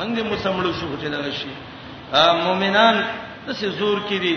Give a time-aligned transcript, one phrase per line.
[0.00, 1.50] منګ دې مسمړو شو چې دا شي
[2.44, 2.96] مؤمنان
[3.48, 4.36] دسه زور کې دي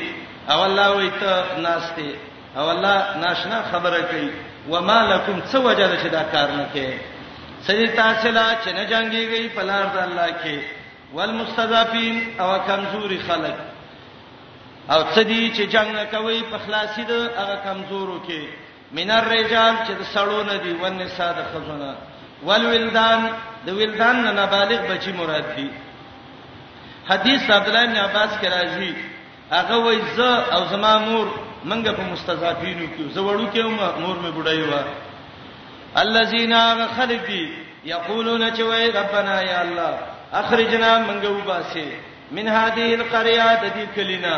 [0.54, 1.32] او الله وي ته
[1.67, 2.09] ناشته
[2.58, 4.29] او الله ناشنا خبره کوي
[4.71, 6.96] ومالکم څه وجه ده چې دا کار نه کوي
[7.68, 10.57] سړي تاسو لا چې نه جنگيږي په لار د الله کې
[11.16, 13.57] والمستضعفين او کمزوري خلک
[14.93, 18.41] او څه دي چې جنگ نه کوي په خلاصي د هغه کمزورو کې
[18.98, 21.93] من الرجال چې د سړونو دي ونساء د خزونه
[22.48, 23.21] والولدان
[23.66, 25.68] د ولدان نه نابالغ بچی مراد دي
[27.09, 28.91] حدیث عبد الله بن عباس کې راځي
[29.52, 30.20] هغه وایي ز
[30.55, 31.27] او زما مور
[31.66, 33.64] منګه په مستضعفینو کې زوړو کې
[34.03, 34.73] مور مې بډای و
[35.98, 36.53] الذين
[36.98, 37.44] خلقي
[37.86, 40.00] يقولون چې وای ربنا یا الله
[40.34, 41.88] اخرجنا منګه وباسي
[42.31, 44.36] من هذه القريه د دې کلینا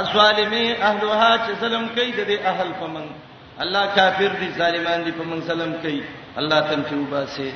[0.00, 3.06] اسوالمی اهلها چې سلام کوي د دې اهل په من
[3.62, 6.02] الله کافر دي ظالمان دي په من سلام کوي
[6.40, 7.52] الله تم فی وباسه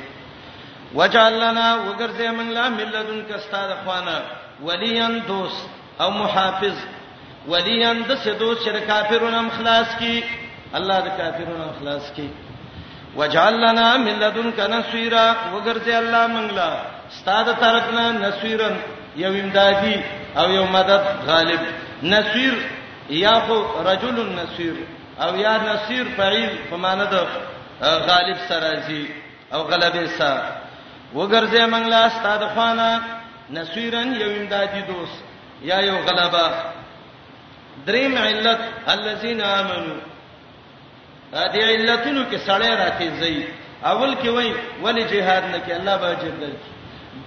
[0.95, 4.19] وجعلنا وغرزه من لا ملذن کستاد خوانا
[4.67, 5.67] ولیان دوست
[6.01, 6.77] او محافظ
[7.49, 10.25] ولیان د سه دوست شر کافرون هم خلاص کی
[10.79, 12.29] الله د کافرون هم خلاص کی
[13.17, 16.71] وجعلنا ملذن کنسیرا وغرزه الله منلا
[17.13, 18.77] استاد طرفنا نسیرن
[19.17, 19.97] یو امدادی
[20.37, 21.61] او یو مدد غالب
[22.03, 22.55] نسیر
[23.11, 23.57] یا خو
[23.89, 24.75] رجل نسیر
[25.25, 27.52] او یا نسیر فعیل په معنی د
[27.85, 29.07] غالب سرازي
[29.55, 30.57] او غلبې سره
[31.17, 33.01] وګرځې موږ لا استاد خوانه
[33.51, 35.23] نسویرن یو امدادي دوست
[35.63, 36.47] یا یو غلبا
[37.87, 40.01] دریم علت الذين امنوا
[41.35, 43.47] هدي علتونو کې سړی راته زئی
[43.85, 46.57] اول کې وای ولی جهاد نه کې الله به اجر درکړي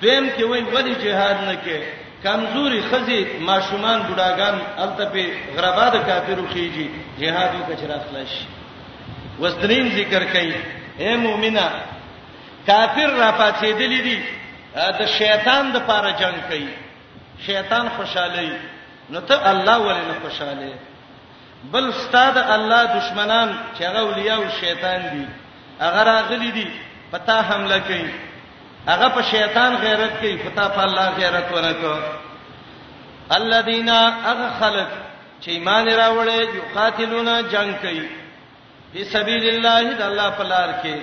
[0.02, 1.80] دویم کې وای ولی جهاد نه کې
[2.24, 5.26] کمزوري خزي ماشومان بډاګان الته په
[5.58, 8.55] غرباد کافرو خيږي جهاد وکړه خلاص شي
[9.40, 10.58] وسترین ذکر کوي
[11.04, 11.68] اے مؤمنه
[12.68, 14.20] کافر را پاتېدلې دي
[15.00, 16.68] د شیطان د پاره جنگ کوي
[17.46, 18.60] شیطان خوشاله
[19.16, 20.74] نو ته الله ولې نه خوشاله
[21.76, 25.26] بل استاد الله دشمنان چې هغه اولیاء او شیطان دي
[25.84, 26.68] هغه راغلي دي
[27.12, 28.10] پتا حمله کوي
[28.88, 31.96] هغه په شیطان غیرت کوي پتا په الله غیرت ورکو
[33.38, 34.88] الذين اغ خلق
[35.42, 38.08] چې ایمان راوړې یو قاتلونه جنگ کوي
[38.96, 40.96] فی سبیل الله د الله په لار کې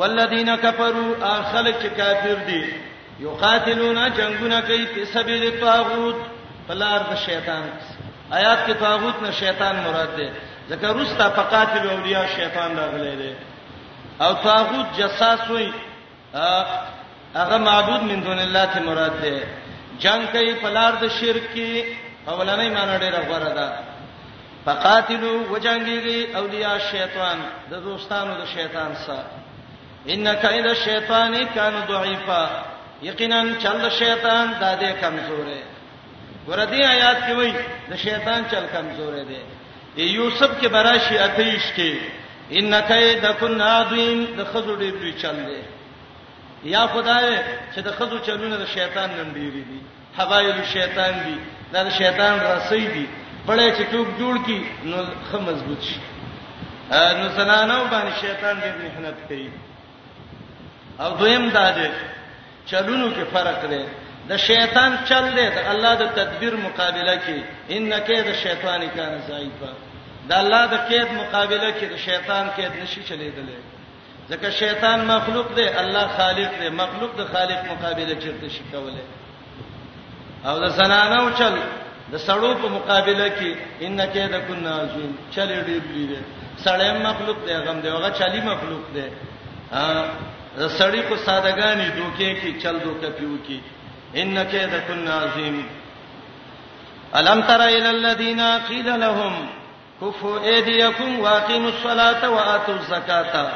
[0.00, 2.58] والذین کفروا اخلق کافر دي
[3.20, 6.16] یقاتلون جنگونه کوي په سبیل الطاغوت
[6.66, 7.62] په لار د شیطان
[8.30, 10.26] آیات کې طاغوت نه شیطان مراد ده
[10.72, 13.32] ځکه روستا فقاتل اولیاء شیطان راغلی دی
[14.26, 15.72] او طاغوت جساس وي
[17.34, 19.40] هغه معبود من دون الله ته مراد ده
[20.06, 21.84] جنگ کوي په لار د شرک کې
[22.28, 23.68] اولنۍ معنی ډیره غوړه ده
[24.66, 27.38] فقاتلوا وجنگي اولياء الشيطان
[27.70, 29.30] د دوستانو د شیطان سره
[30.12, 32.44] ان کید الشیطان کان ضعیفا
[33.02, 35.60] یقینا چل شیطان د دې کمزورې
[36.48, 37.54] ورته آیات کې وایي
[37.90, 39.40] د شیطان چل کمزورې دی
[40.18, 41.92] یوسف کې براشي اتیش کې
[42.60, 45.62] ان کید کن عظیم د خزو ډېر لوی چل دی
[46.76, 47.34] یا خدای
[47.74, 49.80] چې د خزو چلونه د شیطان نن ډېری دي
[50.18, 51.34] حبایل شیطان دي
[51.72, 53.06] دا د شیطان رسۍ دي
[53.46, 54.58] پړې چې ټوب جوړ کی
[54.90, 55.98] نو خه مضبوط شي
[57.18, 59.50] نو زنانو باندې شیطان دې محنت کوي
[61.02, 61.90] او دویم دا دې
[62.70, 63.82] چلونو کې فرق دی
[64.28, 69.72] د شیطان چل دی د الله د تدبیر مقابله کې ان کید شیطان کان ضعیفا
[70.28, 73.60] د الله د کید مقابله کې د شیطان کید نشي چلیدلې
[74.30, 79.04] ځکه شیطان مخلوق دی الله خالق دی مخلوق د خالق مقابله چیرته شي کوله
[80.48, 81.58] او د زنانو چل
[82.12, 83.50] د سړو په مقابله کې
[83.86, 86.04] انکه د کنا عظیم چلې ډېر دی
[86.64, 89.06] سړی مخلوق دی غم دی هغه چلی مخلوق دی
[89.82, 89.84] ا
[90.78, 93.58] سړی کو سادهګانی دوکې کې چل دوکې پیو کې
[94.20, 95.56] انکه د کنا عظیم
[97.18, 99.34] الم تر الى الذين قيل لهم
[100.02, 103.48] كفوا ايديكم واقيموا الصلاه واتوا الزكاه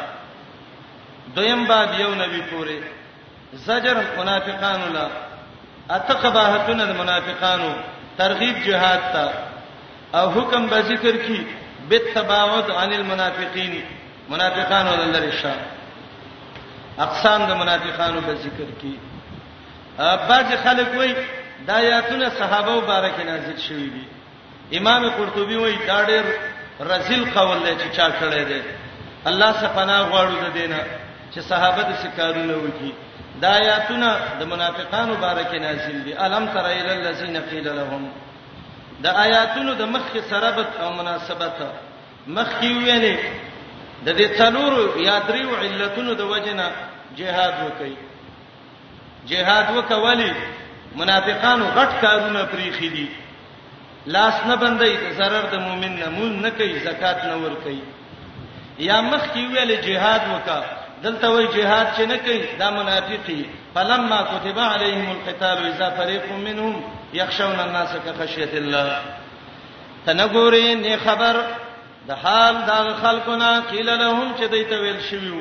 [1.37, 2.79] دویم باب یو نبی پوره
[3.53, 5.09] زجر منافقانو لا
[5.97, 7.73] اتقباهتون المنافقانو
[8.19, 9.25] ترغیب جهاد ته
[10.19, 11.47] او حکم به ذکر کی
[11.91, 13.83] بالتباعد عن المنافقین
[14.29, 15.61] منافقان ولر شاء
[16.99, 18.95] اقسام د منافقانو به ذکر کی
[20.29, 21.15] بعض خلک وای
[21.67, 24.05] د آیاتونه صحابه مبارک نازل شوی دي
[24.79, 26.25] امام قرطبي وای دا ډېر
[26.81, 28.63] رزل قول دی چې چا کړی دی
[29.27, 30.79] الله څخه پناه غواړو د دینه
[31.35, 32.93] چې صحابه د سکارونه وکړي
[33.43, 34.09] دا آیاتونه
[34.41, 38.09] د منافقانو باره کې نازل دي الم تر ال الذین قیل لهم
[39.03, 41.57] دا آیاتونو د مخ سرابت او مناسبت
[42.39, 43.17] مخ ویلې
[44.07, 46.73] د دې څلور یا دریو علتونو د وجنه
[47.19, 47.95] جهاد وکي
[49.31, 50.33] جهاد وکولي
[50.97, 53.09] منافقانو غټ کارونه پریخي دي
[54.17, 57.83] لاس نه بندي zarar د مؤمن نه مون نه کوي زکات نه ور کوي
[58.79, 60.61] یا مخ کې ویلې جهاد وکا
[61.03, 66.83] دلته وی جهاد چې نه کوي دا منافقي فلما كتب عليهم القتال اذا فريق منهم
[67.15, 69.01] يخشون الناس كخشيه الله
[70.07, 71.37] تنګوري نه خبر
[72.09, 75.41] د حال دا خلقنا قيل لهم چې دیت ویل شویو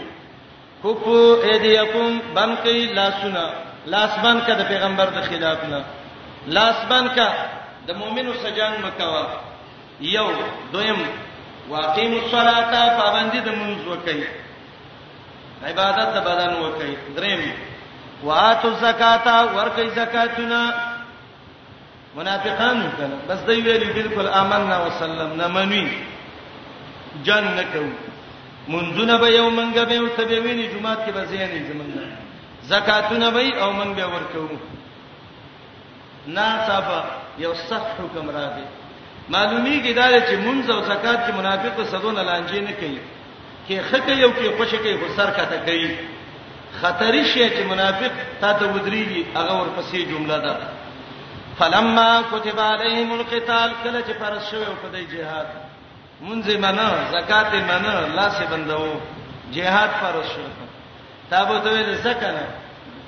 [0.81, 3.49] کوفو ايديكم بنقي لاسنا
[3.85, 5.83] لاسبن کا د پیغمبر د خلاف نه
[6.47, 7.33] لاسبن کا
[7.87, 9.27] د مؤمنو سجان مکوا
[10.01, 10.31] یو
[10.73, 10.97] دویم
[11.69, 14.46] واقیم الصلاه پابندی د منځ وکړي
[15.65, 17.41] عبادت د بدن وکي دریم
[18.27, 20.61] واتو زکاتا ورکي زکاتنا
[22.17, 25.85] منافقان کله بس دی ویلي بالکل آمنا وسلمنا منوي
[27.25, 27.85] جنته
[28.73, 31.91] منځونه به یو منګه به او تبه ویني جمعات کې به زیانې زمونږ
[32.71, 34.45] زکاتونه به او من به ورکو
[36.27, 37.03] نا صفه
[37.37, 38.65] یو صح حکم راځي
[39.31, 42.99] معلومیږي دا چې منځ او زکات کې منافق صدونه لانجې نه کوي
[43.67, 45.97] کې خکې یو کې خوشې کې غسر کته کوي
[46.81, 48.11] خطرې شی چې منافق
[48.41, 50.55] تا ته ودرېږي هغه ورپسې جمله ده
[51.59, 55.47] فلما كتب عليهم القتال کله چې فرض شوی په دې جهاد
[56.21, 58.87] منځي منه زکات منه لاسه بندو
[59.55, 60.45] جهاد فرض شو
[61.29, 62.45] تابو ته ویل زکنه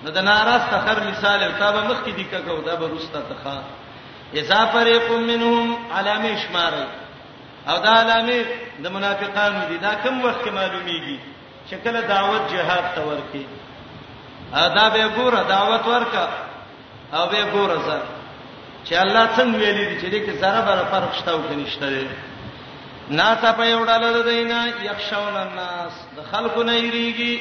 [0.04, 3.60] نو د ناراض تخر مثال او تابه مخ کې دی کګو دا به رستا تخا
[4.42, 6.86] اذا فريق منهم علامه شماره
[7.69, 8.42] او دا علامه
[8.83, 11.18] د منافقانو دي دا کم وخت کې معلومیږي
[11.69, 13.45] چې کله دعوت جهاد ته ورکی
[14.63, 16.27] ادا به ګوره دعوت ورکا
[17.13, 18.01] او به ګوره زر
[18.86, 22.07] چې الله څنګه ویلي دي چې دې کې زره بره فرق شته او کنيشته دي
[23.10, 27.36] ناسا په یو ډول دینا یخشون الناس د خلکو نه یریږي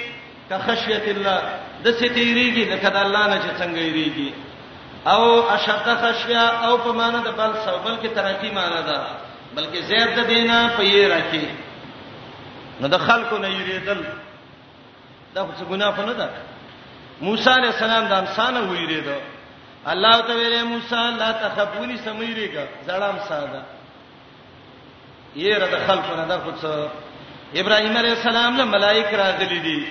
[0.49, 1.41] که خشیت الله
[1.85, 4.31] د ستیریږي لکه د الله نه چې څنګه یریږي
[5.13, 8.99] او اشد خشیا او په معنی د بل سو بلکې ترقی معنی ده
[9.55, 11.47] بلکې زید د دینه په یې راکی
[12.81, 14.01] نو د خلکو نه یریدل
[15.35, 16.29] دا څه ګناه خو نه ده
[17.27, 19.17] موسی علی السلام د انسانه ویریدو
[19.93, 23.63] الله تعالی موسی لا تخبونی سمېریګا زړام ساده
[25.37, 26.89] یې را د خلکو نه دا خو څه
[27.61, 29.87] ابراهیم علی السلام له ملائک راغلي دي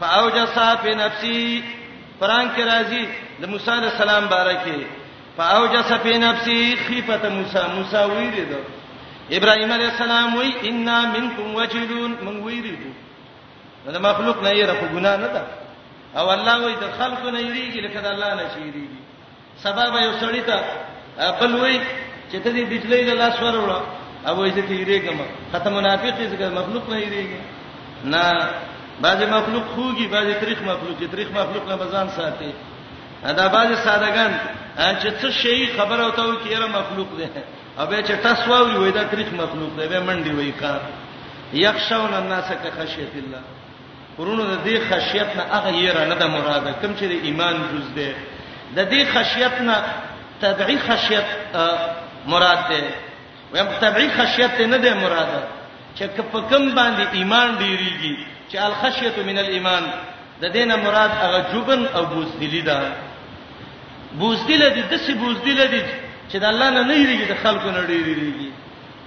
[0.00, 1.62] فاوجسا فی نفسی
[2.20, 3.04] پران کې راځي
[3.40, 4.78] د موسی علی السلام بارکه
[5.36, 8.60] فاوجس فی نفسی خیفت موسی موسی ویریدو
[9.32, 12.90] ابراهيم عليه السلام وی انا منکم وجلون من ویریدو
[13.86, 15.42] دا مخلوق نه یره په ګناه نه ده
[16.20, 19.00] او الله وی د خلق نه یریږي لکه د الله نه شیریږي
[19.64, 20.56] سبب یو سړی ته
[21.40, 21.80] بل وی
[22.30, 23.80] چې ته دې بجلی له لاس وروړه
[24.28, 25.18] او وې چې یریږم
[25.52, 27.40] ختم منافق دې ځکه مخلوق نه یریږي
[28.04, 28.50] نه
[29.00, 32.52] بعض مخلوق خوږي بعض تاریخ مخلوق دي تاریخ مخلوق نه بزان ساتي
[33.24, 34.32] دا بعض سادهګان
[35.02, 37.28] چې څه شی خبر او تاو کیره مخلوق ده
[37.78, 40.80] اوبه چې تاسو واوري وای دا تاریخ مخلوق دی به منډي وای کا
[41.52, 43.42] یخشون الناس که خشیت الله
[44.18, 47.86] ورونو د دې خشیت نه هغه یره نه د مراده کوم چې د ایمان جز
[47.94, 48.12] دی
[48.76, 49.76] د دې خشیت نه
[50.40, 51.24] تبعی خشیت
[52.26, 52.84] مراد ده
[53.52, 55.40] ویم تبعی خشیت نه ده مراده
[55.98, 56.02] چې
[56.32, 58.16] په کوم باندې ایمان ډیریږي
[58.52, 59.82] چې الخشیت من الايمان
[60.40, 62.80] د دینه مراد هغه جبن او بوزدلی ده
[64.18, 65.82] بوزدل دي د څه بوزدل دي
[66.32, 68.48] چې د الله نه نه یریږي د خلکو نه ډیریږي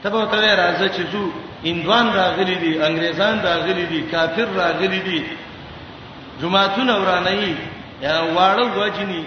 [0.04, 1.24] تبه ته راځي چې زو
[1.72, 5.20] اندوان راغلي دي انګريزان راغلي دي کافر راغلي دي
[6.42, 7.32] جماعتونه ورانه
[8.08, 9.22] یا واړه وجني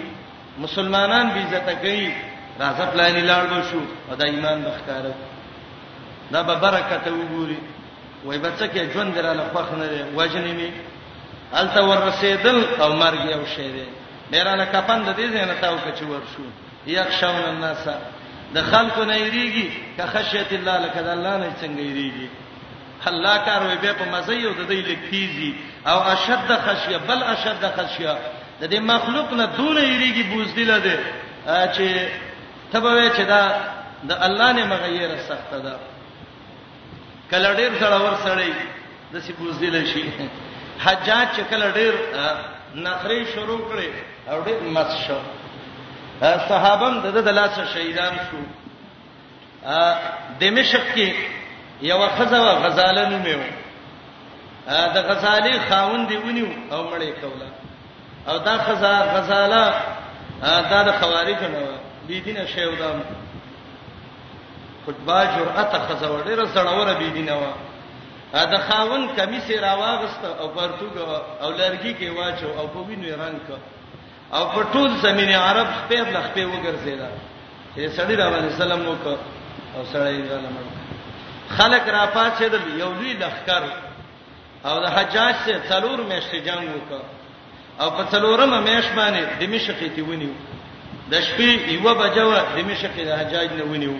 [0.63, 2.07] مسلمانان بي عزت کوي
[2.63, 3.81] راځه پلان لاړ به شو
[4.19, 5.13] دا ایمان بخکاره
[6.33, 7.59] دا به برکت وګوري
[8.25, 10.69] وای بچکه ژوند دراله خوښ نه دی وجنی می
[11.59, 13.85] الته ور رسیدل او مرګ یو شی دی
[14.31, 16.43] ډیرانه کپند دې نه تاو کچ ور شو
[16.87, 17.87] یخشون الناس
[18.55, 22.27] د خلکو نه یریږي که خشیت الله لکد الله نه څنګه یریږي
[23.07, 25.53] الله کار وي به په مزه یو د دې لکیږي
[25.87, 28.15] او اشد خشیه بل اشد خشیه
[28.61, 30.99] د دې مخلوق نه دون یریږي بوزدل ده
[31.75, 31.87] چې
[32.73, 33.55] تبوي چې دا
[34.03, 35.75] د الله نه مغیر سخت ده
[37.31, 38.53] کله ډیر سره ور سړی
[39.13, 40.03] د سی بوزدل شي
[40.85, 41.93] حجاج چې کله ډیر
[42.75, 43.89] نخري شروع کړي
[44.31, 45.17] او ډیر مست شو
[46.21, 48.39] صحابم د دلاسه شهیدان شو
[50.39, 51.09] دمشق کې
[51.81, 53.35] یو خزوه غزاله نومې
[54.67, 57.49] و دا غزالی خاوند دی ونیو او مړې کوله
[58.27, 59.73] او دا خزا غزاله
[60.69, 61.77] دا د خوارج نه و
[62.07, 63.01] بی دینه شهودام
[64.85, 67.43] خطبه جرأت خزوه ډیره زړوره بی دینه و
[68.33, 70.97] دا خاوند کمی سي راواغست او پرتوګ
[71.41, 73.57] او لرګي کې واچو او په وینو رنگ کړ
[74.37, 77.09] او په ټول زمين عرب په لخ په وګرځیدا
[77.75, 79.17] چې سړی راوړل سلام وکړ
[79.75, 80.55] او سړی غلم
[81.57, 83.63] خلک را پاتې د یو لوی لخر
[84.67, 86.99] او د حجاج سره څلور میاشتې جنگ وکړ
[87.81, 90.33] او په څلورمه میاشت باندې دمشق ته ونیو
[91.11, 92.27] د شپې یو بجو
[92.59, 93.95] دمشق د حجاج نه ونیو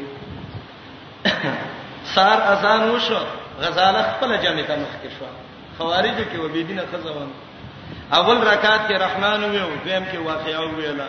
[2.15, 3.21] سار اذان وشو
[3.63, 5.29] غزاله خپل جامع ته مخ کې شو
[5.77, 7.29] خوارجو کې و بيدینه خزوان
[8.15, 11.07] اول رکعت کې رحمان ویو دیم کې واقعا ویلا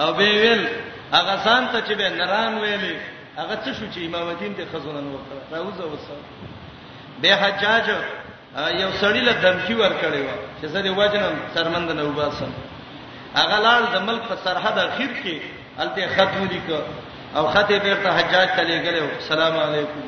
[0.00, 0.66] او به ویل
[1.12, 2.94] هغه سان ته چې به نران ویلې
[3.38, 6.16] هغه څه شو چې امام الدین ته خزونه وکړه راوځه وسه
[7.22, 7.88] به حجاج
[8.80, 10.32] یو سړی له دمکی ور کړی و
[10.62, 12.52] چې زه دې وژنم سرمند نه وباسم
[13.38, 15.42] هغه لال د ملک په سرحد اخیر کې
[15.80, 16.78] الته خط ولیکو
[17.36, 20.02] او خط یې بیرته حجاج ته لېګلو سلام علیکم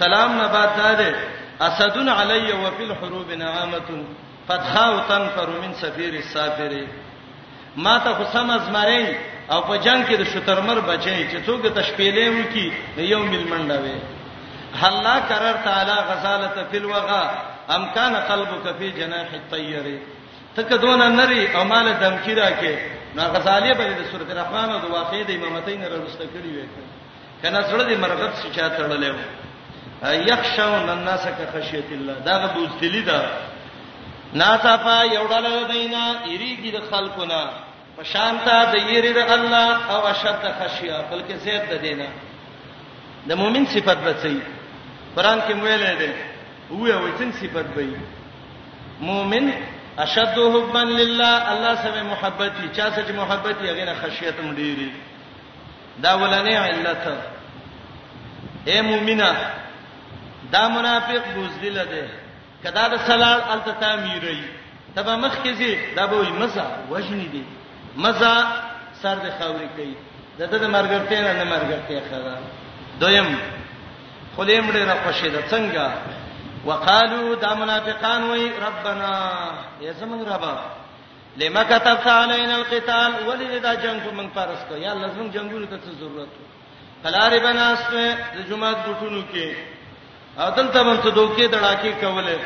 [0.00, 1.14] سلام نه بعد دا ده
[1.68, 3.80] اسدن علی وفي الحروب نعامه
[4.50, 6.84] فتحا وتن فرومن سفیر السافری
[7.84, 9.04] ما ته خو سم از مری
[9.52, 12.66] او په جنگ کې د شترمر بچی چې څوک ته شپېلې وکی
[13.12, 13.98] یو مل منډوي
[14.82, 17.22] حلا کرر تعالی غزالته فی الوغا
[17.76, 19.86] امکان قلبک فی جناح الطیر
[20.56, 22.74] تک دون نری او مال دمکی راکې
[23.16, 26.68] نو غزالی به د سورۃ الرحمن او د واقعې د امامتین راوسته کړی وې
[27.42, 33.20] کنه سره د مرغت سچا تړلې و یخشون الناس کخشیت الله دا غوځتلی ده
[34.34, 37.38] ناصفا یوډل دینا یریږي د خلقونه
[37.96, 42.08] په شانتا د یری د الله او اشد خشیا بلکې زید د دینه
[43.28, 44.38] د مؤمن صفت بچي
[45.16, 46.12] قران کې ویل دی
[46.70, 47.90] وې وې څنګه صفت وې
[49.00, 49.44] مؤمن
[49.98, 54.90] اشد حبا لله الله سره محبت چا سره محبت یې غیر خشیت مډيري
[56.04, 57.06] دا ولنه علت
[58.68, 59.30] اے مؤمنه
[60.52, 62.19] دا منافق بوزدل ده
[62.64, 64.40] کدا د سلال الته تعمیري
[64.94, 67.44] تبه مخ کې زی دا به وي مزه وجنی دي
[67.96, 68.34] مزه
[69.02, 69.94] سر د خاوري کوي
[70.38, 72.38] د دې مرګرته نه مرګرته خبره
[73.00, 73.38] دویم
[74.36, 75.92] خلیم ډېر خوشی ده څنګه
[76.64, 79.14] وقالو دا منافقان وای ربنا
[79.80, 80.54] یا زمون ربا
[81.36, 86.28] لما كتبت علينا القتال ولذا جنگ من پرستو یا لازم جنگونو ته ضرورت
[87.02, 89.54] فلا ربنا اسمه د جمعه دټونو کې
[90.42, 92.38] او دلته هم ته دوکې دړاکې کوله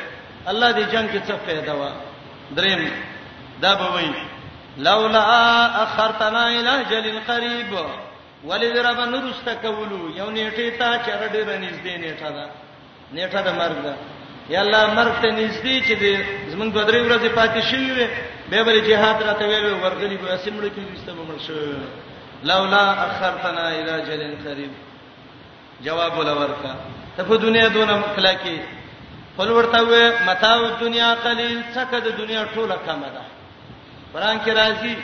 [0.46, 1.82] الله دې جنگ کې څه پیدا و
[2.56, 2.90] دریم
[3.62, 4.14] دا به وایي
[4.78, 5.20] لولا
[5.84, 7.72] اخرتنا الی اجل قریب
[8.44, 12.46] ولذ رب نورست کولو یو نیټه تا چر ډېر نږدې نیټه ده
[13.14, 13.94] نیټه د مرګ ده
[14.48, 16.14] یا الله مرګ ته نږدې چې دې
[16.52, 18.06] زمونږ دوه درې ورځې پاتې شي وي
[18.50, 21.72] به بل جهاد راته ویل ورغلی ګو اسمړو کې وسته مړ شو
[22.42, 24.72] لولا اخرتنا الی اجل قریب
[25.82, 26.74] جواب ولا ورکا
[27.16, 28.58] ته په دنیا دونه مخلا کې
[29.38, 33.22] قل ورته و متاو دنیا قلیل څخه د دنیا ټوله کمه ده
[34.14, 34.96] قران کې راځي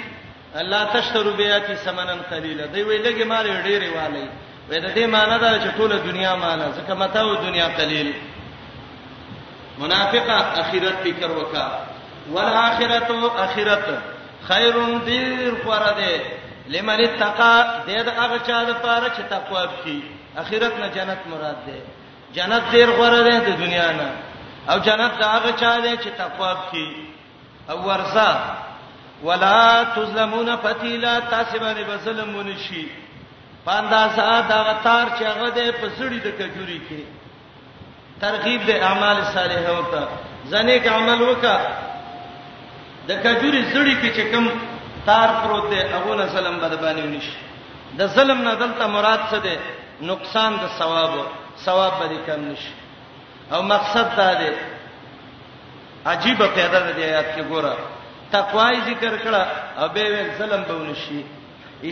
[0.60, 4.28] الله تشترو بیاتی سمنن قلیلا دی وی لګي مال ډېری والی
[4.70, 8.12] وې د دې معنی دا چې ټوله دنیا مال ځکه متاو دنیا قلیل
[9.78, 11.68] منافقه اخرت فکر وکا
[12.30, 13.88] والاخرت اخرت
[14.48, 14.74] خیر
[15.06, 16.12] دیر قرده
[16.68, 19.98] لمن اتقى دې د هغه چا لپاره چې تقوا وکړي
[20.36, 21.82] اخرت نه جنت مراد ده
[22.34, 24.10] جنت ډیر غوړه ده د دنیا نه
[24.70, 26.96] او جنت دا هغه چا ده چې تقوا کوي
[27.70, 28.44] او ورثه
[29.22, 32.86] ولا تظلمون فتيلا تاسبانه بسلمون شي
[33.66, 37.02] پاندا ساده غتار چې هغه ده په سړی د کجوري کې
[38.20, 40.08] ترغیب د اعمال صالحه وکړه
[40.50, 41.58] ځنې عمل وکړه
[43.08, 44.50] د کجوري سړی کې چې کوم
[45.06, 47.36] تار پروت دی هغه نه سلام بد باندې ونشي
[47.98, 49.56] د ظلم نه دلته مراد څه ده
[50.02, 51.12] نقصان د ثواب
[51.64, 52.74] ثواب به کم نشي
[53.52, 54.50] او مقصد دا دی
[56.12, 57.72] عجیب پیدا د دې آیات کې ګوره
[58.32, 59.42] تقوای ذکر کړه
[59.78, 61.22] او به ویل ظلم به ونشي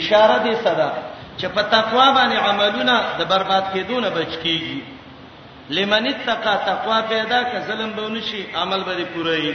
[0.00, 0.90] اشاره دې صدا
[1.38, 4.78] چې په تقوا باندې عملونه د برباد کېدون بچ کیږي
[5.76, 9.54] لمن اتقى تقوا پیدا ک ظلم به ونشي عمل به پوره وي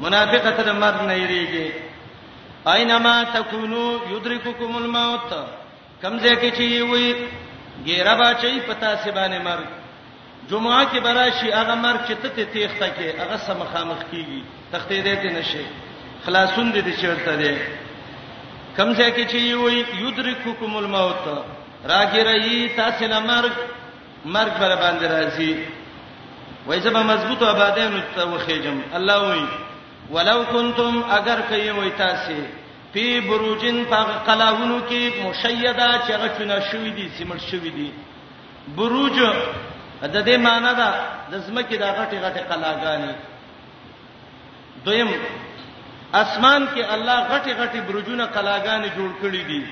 [0.00, 1.72] منافقه تر مرګ نه یریږي
[2.74, 3.82] اينما تکونو
[4.12, 5.30] یدرککم الموت
[6.02, 7.14] کمزې کې چې وي
[7.84, 9.60] ګیره بچي پتا سی باندې مر
[10.50, 14.40] جمعه کې براشي هغه مر چې ته تیخته کې هغه سم خامخ کیږي
[14.72, 15.64] تختې دې ته نشي
[16.24, 17.54] خلاصون دې چیرته دې
[18.76, 21.22] کمزې کې چې وي یدرککم الموت
[21.90, 23.54] راګرای تاسو نه مرګ
[24.34, 25.52] مرګ بر باندې راځي
[26.66, 29.44] وای زبا مضبوط آبادین ته وخېجم الله وای
[30.14, 32.36] ولو کنتم اگر کوي وای تاسو
[32.96, 37.92] فی بروجن پاغه قلاونو کې مشیدا چې غچونه شوې دي سیمټ شوې دي
[38.78, 39.18] بروج
[40.14, 40.86] د دې معنی دا
[41.34, 43.12] د زمکه دا غټي غټي قلاګانی
[44.86, 45.10] دویم
[46.22, 49.62] اسمان کې الله غټي غټي برجونه قلاګانی جوړ کړی دي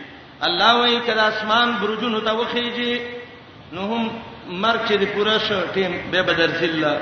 [0.48, 4.08] الله وایي کله اسمان برجونو ته وخیږي نو هم
[4.48, 6.96] مرګ چې دی پورا شو ټیم به بدر ذلہ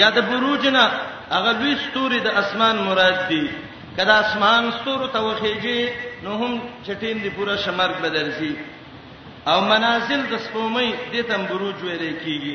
[0.00, 0.90] یا د بروجنا
[1.38, 3.46] هغه لوی ستوري د اسمان مراد دي
[3.98, 5.92] کدا اسمان ستورو ته وخیږي
[6.24, 6.52] نو هم
[6.86, 8.50] چټین دی پورا شمار بدل شي
[9.50, 12.54] او منازل د سپومۍ د تم بروج ویلې کیږي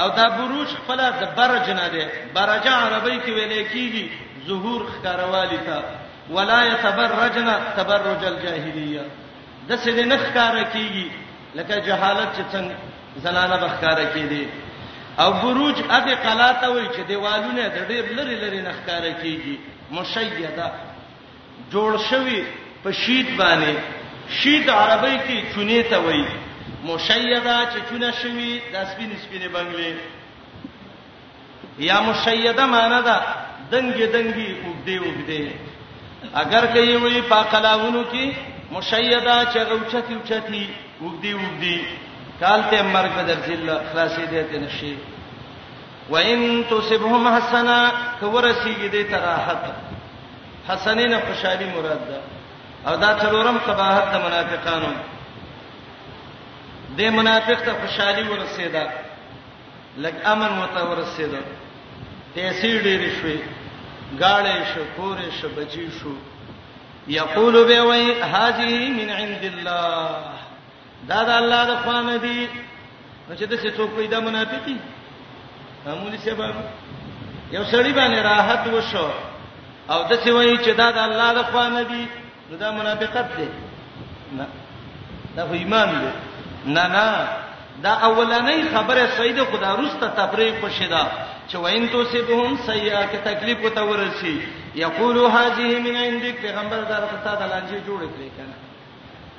[0.00, 2.02] او دا بروج خپل د برج نه دی
[2.36, 4.08] برج عربی کې ویلې کیږي
[4.48, 5.78] ظهور خکاروالی ته
[6.36, 9.00] ولا يتبرجنا تبرج الجاهليه
[9.68, 11.06] د سړي نخ کار کیږي
[11.54, 14.42] لکه جهالت چې څنګه زنانه بخکار کیږي
[15.18, 19.56] او بروج اته قلاته وای چې دیوالونه د ډېر لری لری نخ کار کیږي
[19.96, 20.66] مشیده
[21.72, 22.40] جوړ شوی
[22.82, 23.74] په شید باندې
[24.40, 26.26] شید عربی کې چونه ته وایي
[26.88, 29.92] مشیده چې چونه شوی د سپین سپینې بنگلې
[31.88, 33.16] یا مشیده معنی ده
[33.72, 35.48] دنګي دنګي وګدې وګدې
[36.42, 38.24] اگر کوي وی پاکلاونو کې
[38.76, 40.64] مشیده چې غوچتی وچتی
[41.02, 41.78] وګدې وګدې
[42.40, 44.94] کالته مرګ بدر ذل خلاصې دې ته نشي
[46.08, 49.62] وان تصبهم حسنا کورسیږي دې تراحت
[50.68, 52.20] حسنین خوشالي مراد ده
[52.90, 54.92] او دا څلورم قباحت د منافقانو
[56.98, 58.88] دې منافق ته خوشالي ورسېدا
[59.98, 61.38] لکه امن متورسېدا
[62.34, 63.38] پیسې ډېرې شوې
[64.18, 66.12] غاړې شو کورې شو بچي شو
[67.08, 70.32] یقول به وای هذه من عند الله
[71.08, 72.48] دا د الله د خوانه دي
[73.30, 74.76] چې د څه څوک پیدا منافقي
[75.88, 76.52] معمولی څه به
[77.52, 79.08] یو سړی باندې راحت وشو
[79.92, 82.08] او د څه وایي چې دا د الله د خوا نه دی
[82.62, 83.48] دا منافقت دی
[84.38, 84.46] نه
[85.36, 86.10] دا خو ایمان دی
[86.76, 87.06] نه نه
[87.84, 91.02] دا اولنۍ خبره سید خدا روسته تفریق خوشیدا
[91.50, 94.36] چې وین تو سی بهم سیئه کې تکلیف وته ورسی
[94.84, 98.56] یقول هذه من عندك پیغمبر دا ته تا لنجي جوړ کړی کنه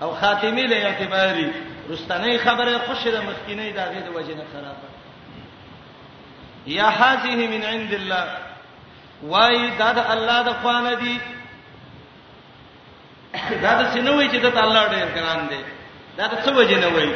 [0.01, 1.49] او خاتمی له اعتباری
[1.89, 4.88] رستنۍ خبره خوشیدا مسکینه دا غي د وجنه خرابه
[6.69, 8.25] یا هذه من عند الله
[9.23, 11.17] وای دا د الله د خوانه دي
[13.63, 15.62] دا د سينوي چې د الله ډېر ګران دي
[16.17, 17.12] دا د څه وجه نه وای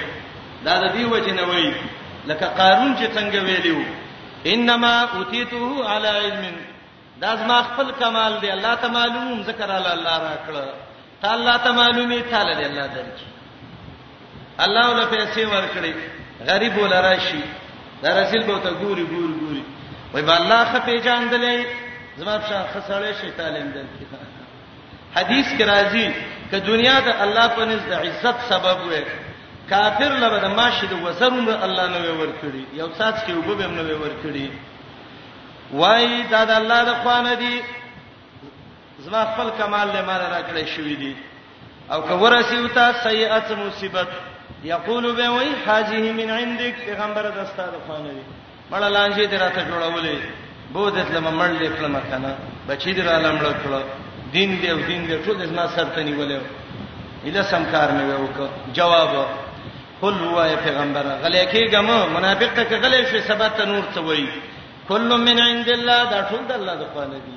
[0.65, 1.73] دا د دې وجه نه وای
[2.29, 3.83] لکه قارون چې څنګه ویلیو
[4.45, 6.43] انما اوتیته علی علم
[7.21, 10.65] دا زما خپل کمال دی الله ته معلوم ذکر الله راکړه
[11.21, 13.23] ته الله ته معلومي تعالی دی الله درکې
[14.65, 15.93] الله ولا پیسې ورکړي
[16.51, 17.39] غریب ولا راشي
[18.03, 19.63] دا رسول به ته ګوري ګوري ګوري
[20.13, 21.65] وای با الله خپه جان دلې
[22.17, 24.05] زما په خسړې شي تعلیم درکې
[25.15, 26.07] حدیث کې راځي
[26.51, 29.03] ک دنیا د الله په نزد عزت سبب وې
[29.69, 33.75] کافر لبه د ماشي د وسرم الله نه ور کړی یو سات کې وبو هم
[33.75, 34.49] نه ور کړی
[35.73, 37.61] وای دا د الله د خوانه دی
[38.99, 41.15] زما خپل کمال له مال را کړی شوې دي
[41.91, 44.07] او که ورسیو ته سیئات مصیبت
[44.63, 48.23] یقول به وای حاجه من عندك پیغمبر د استاد خانه دی
[48.71, 50.15] مړه لانجې دراته جوړولې
[50.73, 52.31] بودت لم مړلې کړه مکنه
[52.67, 53.81] بچی در عالم مړ کړه
[54.33, 56.37] دین دی او دین دی ټول دنا سرته نیولې
[57.25, 59.11] اله سمکار مې وکړه جواب
[60.01, 64.27] قل هو پیغمبر غلې کېګم منافق ته غلې شي سبا ته نور ته وای
[64.89, 67.35] کل من عند الله دا ټول د الله د خانه دی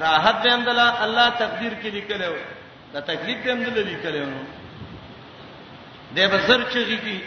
[0.00, 0.68] راحت به هم
[1.04, 2.32] الله تقدیر کې لیکلو
[2.92, 4.26] دا تکلیف به هم لیکلو
[6.14, 7.20] دی به زر چغی کی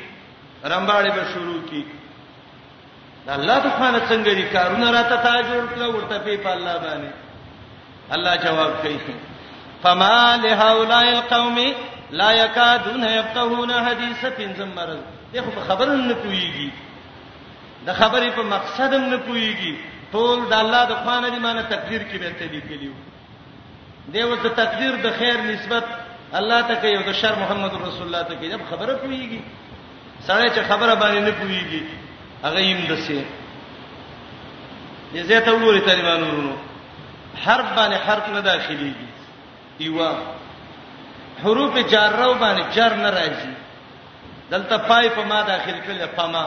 [0.63, 1.85] رمباړې به شروع کی
[3.27, 7.11] الله تعالی څنګه دي کارونه راته تا جوړ کړ ورته په الله باندې
[8.13, 8.99] الله جواب کوي
[9.83, 11.73] فما لهؤلاء القوم
[12.11, 14.99] لا يكادون يفقهون حديثا پنځم مرز
[15.33, 16.71] دغه په خبره نه پويږي
[17.85, 19.73] د خبرې په مقصد هم نه پويږي
[20.13, 22.91] ټول د الله د خوانه دی معنی تقدیر کې به ته لیکلیو
[24.13, 25.83] دیو ته تقدیر د خیر نسبت
[26.35, 29.39] الله ته کوي او د شر محمد رسول الله ته کوي خبره کويږي
[30.27, 31.81] سړی چې خبره باندې نه کويږي
[32.43, 33.25] هغه يم دسي
[35.13, 36.53] دې زه ته وګوري طالبانو
[37.45, 39.07] حرف باندې حرف نه داخليږي
[39.79, 40.09] ایوا
[41.43, 43.53] حروف جاره باندې جر نه راځي
[44.51, 46.45] دلته پای په ما داخل کړل پما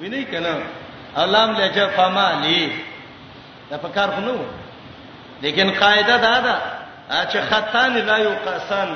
[0.00, 0.54] ویني کنه
[1.16, 2.72] علام لجه پما لی
[3.70, 4.36] دا په کار خو نو
[5.42, 6.79] لیکن قاعده دا ده
[7.10, 8.88] چې خطان لا یو قسم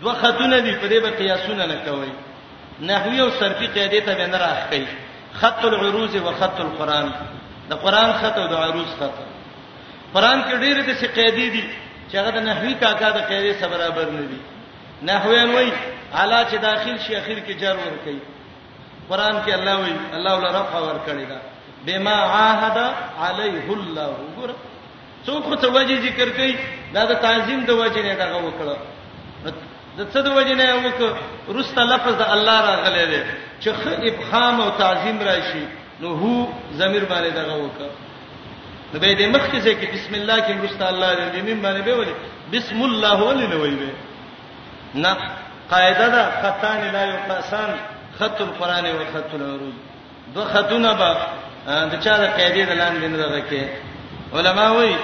[0.00, 2.12] دوه خطونه دي په دې به قیاسونه نه کوي
[2.80, 4.86] نحوی او صرفی قاعده ته نه راخی
[5.34, 7.12] خط العروض و خط القرآن
[7.70, 9.16] د قرآن خط او د عروض خط
[10.14, 11.64] قرآن کې ډېرې د څه قاعده دي
[12.12, 14.40] چې هغه د نحوی کاکا د قاعده سره برابر نه دي
[15.02, 15.72] نحویان وای
[16.14, 18.20] اعلی چې داخل شي اخر کې جر ور کوي
[19.10, 21.38] قرآن کې الله وای الله ولا رفع ور کړی دا
[21.86, 22.78] بما عاهد
[23.22, 24.67] علیه الله وګوره
[25.26, 26.54] څوک خو ته وجه ذکر کوي
[26.94, 28.74] دا د تعظیم د وجه نه دغه وکړه
[29.98, 31.10] د څه د وجه نه وکړه
[31.58, 33.20] رسته لفظ د الله راغلی دی
[33.62, 35.64] چې خ ابهام او تعظیم راشي
[36.00, 36.32] نو هو
[36.80, 37.94] ضمیر باندې دغه وکړه
[38.92, 42.14] نو به دې مخکې ځکه بسم الله کې رسته الله دې مين باندې به ولي
[42.52, 43.92] بسم الله ولي نه وي به
[44.94, 45.16] نه
[45.74, 47.76] قاعده ده خطان لا یقاسان
[48.18, 49.76] خط القران او خط العروض
[50.34, 51.12] دوه خطونه به
[51.92, 53.86] د چا د قاعده د لاندې نه راکې
[54.34, 54.96] علما وایي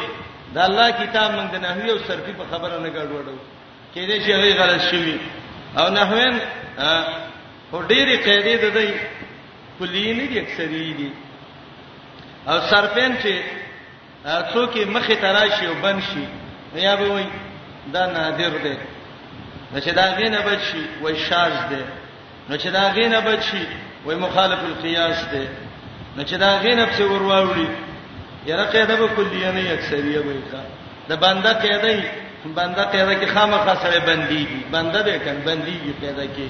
[0.54, 3.36] دا الله کتاب موږ د نحوی او صرفی په خبره نه ګډوډو
[3.94, 5.18] کېدې چې هغه غلط شوی
[5.78, 6.38] او نحوین
[7.72, 8.94] هو ډېری قاعده ده دی
[9.78, 11.10] کلین دي اکثری دي
[12.48, 13.34] او صرفین چې
[14.52, 16.26] څوک مخې تراشي او بن شي
[16.80, 17.26] یا به وایي
[17.92, 18.76] دا نادر دی
[19.80, 21.82] چې دا غینه بچي وای شاذ دی
[22.48, 23.66] نو چې دا غینه بچي
[24.04, 25.48] وای مخالف القياس دی
[26.16, 27.68] نو چې دا غینه په څور واوړي
[28.46, 30.60] یره قاعده به کلیه نه اکثریه وای کا
[31.08, 31.92] د بنده قاعده
[32.56, 36.48] بنده قاعده کې خامخا سره بندي دي بنده دې کن بندي دې قاعده کې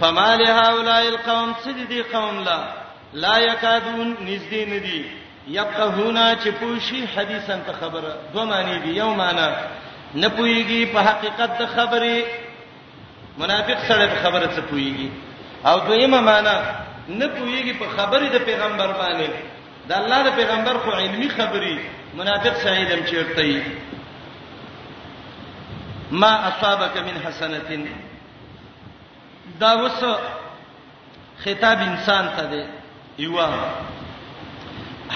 [0.00, 2.58] فمال هؤلاء القوم سدي قوم لا
[3.14, 5.04] لا يكادون نزدې ندي
[5.48, 9.48] يفقهون چې پوشي حدیثن ته خبره دوه معنی دي یو معنی
[10.14, 12.16] نه پويږي په حقیقت د خبره
[13.38, 15.08] منافق سره د خبره څه پويږي
[15.66, 16.56] او دویمه معنی
[17.08, 19.28] نه پويږي په خبره د پیغمبر باندې
[19.90, 21.76] د الله د پیغمبر خو علمی خبري
[22.18, 23.62] منافق شاهدم چیرته ای
[26.10, 27.60] ما اصابك من حسنه
[29.60, 30.00] دا وس
[31.44, 32.62] خطاب انسان ته دی
[33.24, 33.38] یو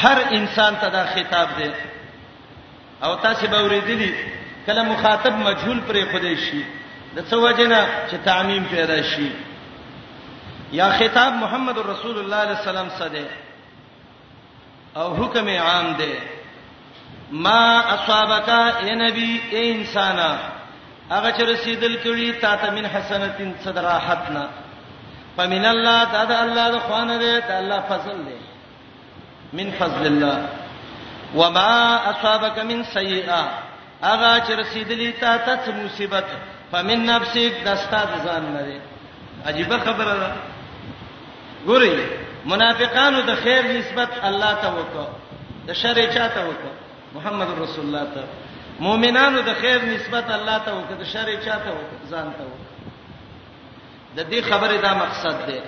[0.03, 1.71] هر انسان ته دا خطاب دی
[3.03, 4.11] او تاسو به ورېدلی
[4.67, 6.65] کله مخاطب مجهول پرې خدای شي
[7.17, 9.31] د څه وجنه چې تعمیم پیدا شي
[10.73, 13.31] یا خطاب محمد رسول الله صلی الله علیه وسلم سره
[14.97, 16.15] او حکم عام دی
[17.45, 18.49] ما اصابک
[18.85, 20.19] اے نبی اے انسان
[21.11, 24.45] هغه چې رسیدل کړي تا ته من حسنتین صدراحتنا
[25.37, 28.39] فمن الله تعالی الله د خوانه دی تعالی فضل دی
[29.59, 30.43] من فضل الله
[31.43, 33.49] وما اصابك من سيئه
[34.05, 36.25] اغه چې رسیدلې تا ته مصیبت
[36.73, 38.81] فمن نفسك دستا ځان نه دي
[39.49, 40.33] عجيبه خبره ده
[41.67, 45.09] ګورئ منافقانو د خیر نسبت الله ته وکړه
[45.69, 46.73] د شر چاته وکړه
[47.17, 48.23] محمد رسول الله ته
[48.87, 52.73] مؤمنانو د خیر نسبت الله ته وکړه د شر چاته وکړه ځان ته وکړه
[54.17, 55.61] د دې خبره دا مقصد دی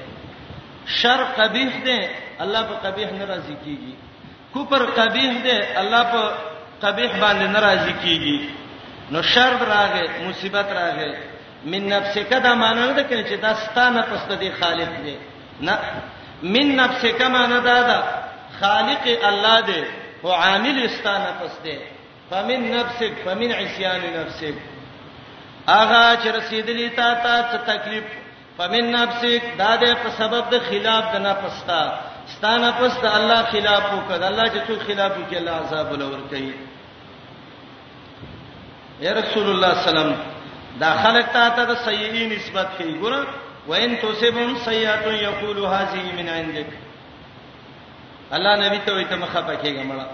[0.97, 2.01] شر قبیح دی
[2.43, 3.93] الله په قبیح ناراضي کیږي
[4.55, 6.35] کوپر قبیح دی الله په
[6.83, 8.51] قبیح باندې ناراضي کیږي
[9.13, 11.15] نو شر راغې مصیبت راغې
[11.73, 15.17] من نفسه کدا معنی نه ده کړي چې دا ستانه پسته دی خالق دی
[15.69, 15.75] نه
[16.43, 18.05] من نفس کما نه دادا
[18.61, 19.85] خالق الله دې
[20.25, 21.79] او عامل استانه پس دې
[22.31, 24.55] فمن نفسك فمن عصيان نفسك
[25.69, 28.05] اغه چې رسیدلی تا تا څه تکلیف
[28.59, 31.99] فمن نفسك دا دې په سبب د خلاف د نه پستا
[32.39, 36.55] ستانه پس د الله خلاف وکړه الله چې څو خلاف وکړي الله عذاب ولور کوي
[39.01, 40.15] یا رسول الله سلام
[40.81, 43.25] دا خلک تا ته د سیئین نسبت کوي ګوره
[43.69, 46.67] وان تصبهم سیئات یقول هذه من عندك
[48.33, 50.07] الله نبی ته وي ته مخه پکېږه مړه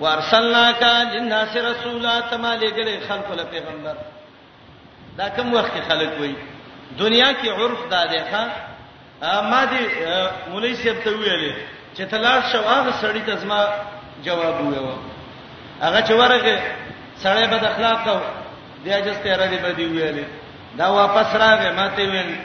[0.00, 3.94] وارسلناک للناس رسولا تما لګره خلق له پیغمبر
[5.18, 6.34] دا کوم وخت کې خلق وي
[6.98, 8.44] دنیا کې عرف دا دی ښا
[9.22, 9.82] ما دې
[10.50, 11.52] مولوی صاحب ته ویلې
[11.96, 13.68] چې تلاش شو هغه سړی ته زما
[14.24, 14.92] جواب ویو
[15.80, 16.60] هغه چې ورغه
[17.22, 18.20] سړی بد اخلاق او
[18.84, 20.24] دی اجازه ته را دی بدی ویلې
[20.78, 22.36] دا واپس راغې ماته ویل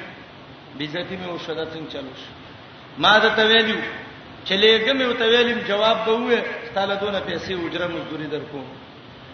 [0.78, 2.22] بیزتی مې وشده څنګه چلوش
[3.04, 3.78] ما دا ته ویلو
[4.48, 6.40] چلېګه مې ته ویلم جواب به وې
[6.72, 8.62] ستاله دونه پیسې اجره مزدوري درکو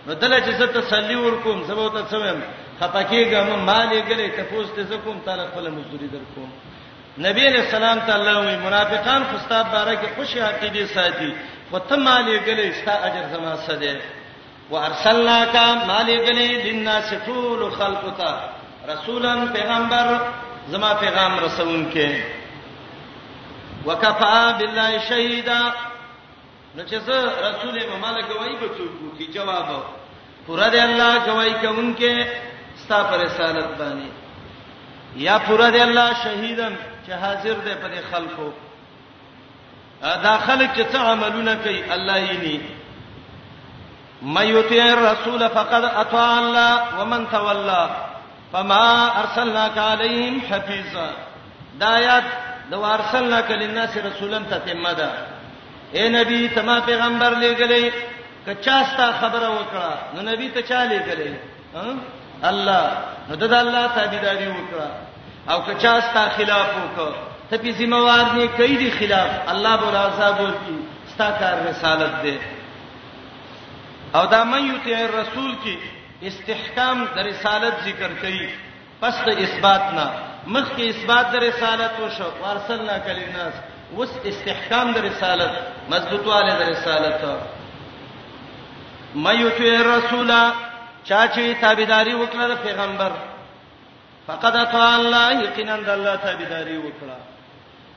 [0.07, 2.37] نو دلته چې زه تسلی ورکوم زه به ته څوم
[2.79, 6.45] خپکیګه ما مالې ګلې ته پوسټه زکوم تعالی خپل مزدوري درکو
[7.25, 11.33] نبی علیہ السلام تعالی وی منافقان خستاب بارکه خوشی عقیده ساتي
[11.71, 13.97] وتم علی گلی ستا اجر زما سده
[14.71, 15.55] وارسلناک
[15.87, 18.31] مالی گلی للناس طول خلقتا
[18.89, 20.19] رسولا پیغمبر
[20.71, 22.07] زما پیغام رسون کې
[23.87, 25.61] وکفا بالله شهیدا
[26.75, 29.71] نو چې زه رسول مماله گواہی به څوک کی جواب
[30.47, 32.25] پورا دی الله گواہی کوونکې
[32.83, 34.11] ستا پر رسالت باندې
[35.27, 36.75] یا پورا دی الله شهیدن
[37.07, 38.49] چې حاضر دی په خلکو
[40.01, 42.61] دا خلک چې څه عملونه کوي الله یې ني
[44.35, 48.07] مَن يُطِعِ الرَّسُولَ فَقَدْ أَطَاعَ اللَّهَ وَمَن تَوَلَّى
[48.53, 51.09] فما ارسلناك عليهم حفيظا
[51.79, 52.23] دا آیات
[52.71, 55.09] د ارسلناک للناس رسولا تتمه ده
[55.95, 57.85] اے نبی تما پیغمبر لګلې
[58.45, 61.33] کچاستا خبره وکړه نو نبی ته چا لګلې
[62.49, 62.91] الله
[63.29, 64.87] نو د الله تابعداري وکړه
[65.51, 67.15] او کچاستا خلاف وکړه
[67.49, 70.75] ته په ذمہوار نه کوي دي خلاف الله بول عذاب ورکی
[71.13, 72.35] ستا کار رسالت ده
[74.15, 78.47] او دا مې یو ته رسول کې استحکام د رسالت ذکر کړي
[79.01, 80.05] پس د اثبات نه
[80.55, 83.53] مخکې اثبات د رسالت وشو ورسلنا کلیناس
[83.97, 85.53] وس استحکام د رسالت
[85.93, 87.21] مضبوطواله د رسالت
[89.25, 90.31] مَیُتُ الرَّسُولَ
[91.03, 93.11] چا چې تابعداري وکړه پیغمبر
[94.27, 97.17] فقد اطاع الله یقینا د الله تابعداري وکړه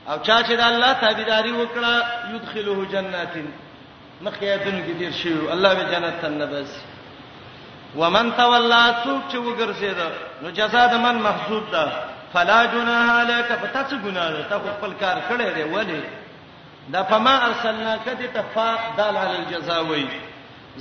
[0.09, 1.93] او چا چې د الله تابعداري وکړه
[2.35, 3.33] يدخله جنات
[4.21, 6.71] مخیاتن کې دیر شي الله به جنت تنبس
[7.97, 9.97] ومن تولى سوق چې وګرځید
[10.41, 11.91] نو جزاء د من محسوب ده
[12.33, 16.01] فلا جناح عليك فتاس ګناه ده ته خپل کار کړی دی ولی
[16.93, 20.05] دا فما ارسلناک دې تفاق دال علی الجزاء وی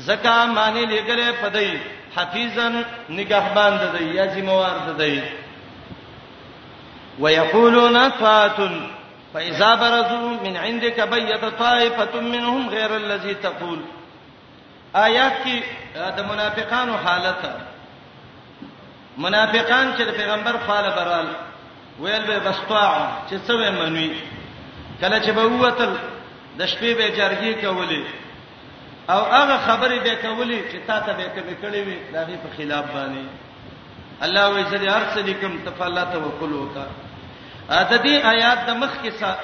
[0.06, 1.78] زکا معنی لګلې پدای
[2.16, 2.82] حفیظن
[3.18, 5.20] نگهبان ده دی یا ذمہوار ده دی
[7.18, 8.70] ويقولون طاعه
[9.34, 13.78] فاذا برزوا من عندك بيت طائفه منهم غير الذي تقول
[14.94, 15.62] آیات کې
[16.16, 17.44] د منافقانو حالت
[19.18, 21.26] منافقان چې د پیغمبر فال برال
[22.00, 24.10] ویل به بسطاع چې څه وې منوي
[25.00, 25.94] کله چې به ووتل
[26.58, 28.02] د شپې به جرګي کولې
[29.10, 32.48] او هغه خبرې به کولې چې تا ته به کوي کړې وي دا غي په
[32.56, 33.24] خلاف باندې
[34.22, 36.86] الله وې چې ارسلیکم تفلا توکل وکا
[37.84, 39.38] د دې آیات د مخ کې سره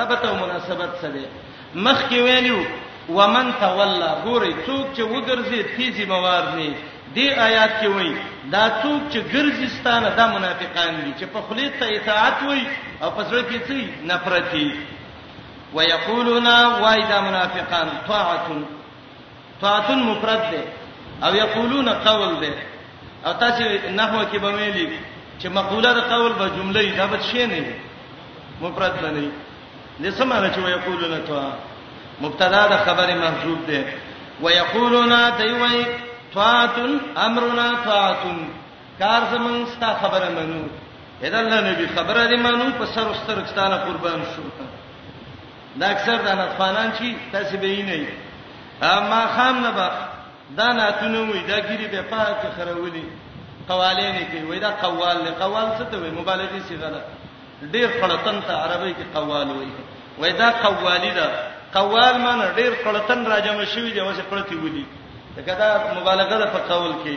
[0.00, 1.24] ربط او مناسبت سره
[1.74, 2.60] مخ کې ویلو
[3.08, 6.74] ومن تولى ګوري څوک چې وګرځي تیزی موار نه
[7.14, 8.14] دی آیات کې وایي
[8.52, 12.66] دا څوک چې ګرځستانه دا منافقان دي چې په خلی ته اطاعت وایي
[13.02, 13.76] او په ځل کې څه
[14.10, 14.68] نفرتي
[15.74, 16.46] ويقولون
[16.82, 18.46] وای دا منافقان طاعت
[19.60, 20.62] طاعت مفرد ده
[21.26, 22.52] او یقولون قول ده
[23.26, 24.98] او تاسو نحوه کې به ویلي
[25.40, 27.64] چې مقوله د قول به جمله دا به شی نه
[28.62, 29.30] مفرد نه نه
[30.00, 31.65] لسمه راځي ويقولون طاعت
[32.22, 33.84] مبتدا د خبر محذوب ده
[34.42, 35.86] ويقولون دایوي
[36.34, 38.38] طاعتن امرنا طاعتن
[38.98, 40.62] کار زمون ستا خبره منو
[41.24, 44.42] اذا الله نبی خبره دې منو په سر ستر کټاله قربان شو
[45.80, 48.08] دا اکثر د نطفانان چې تاسو به یې نه
[48.92, 49.90] اما خام نه با
[50.60, 53.04] دا ناتونه وې دا ګيري به پاکه خرولي
[53.68, 57.04] قوالین کې وې دا قوال نه قوال څه ته وې مبالغه سي غلط
[57.74, 61.28] ډېر خلطن ته عربی کې قوال وې وې دا قوالی ده
[61.76, 64.84] قوال من ډیر خلتن راجم شوی دی وسه خلتی ودی
[65.36, 67.14] دا کدا مبالغه ده په قول کې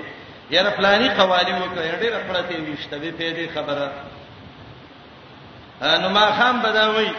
[0.55, 3.91] یاره فلانی قوالی وکړه ډیر خلتی وشته به پیدا خبره
[6.03, 7.09] نو ما خام بدوي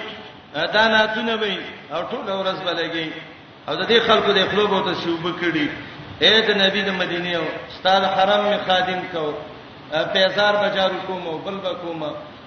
[0.75, 1.59] دا ناتونه وي
[1.93, 3.11] او ټول ورځ بلګي
[3.69, 5.69] او د دې خلکو د خپلو بوته شوبه کړي
[6.21, 9.25] اې د نبی د مدینه او استاد حرم می خادم کو
[10.13, 12.03] پیزار بجارو کوم او بل بکوم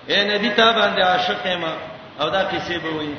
[0.07, 1.73] اے نبی تا باندې عاشق ما
[2.21, 3.13] او دا کیسه به وي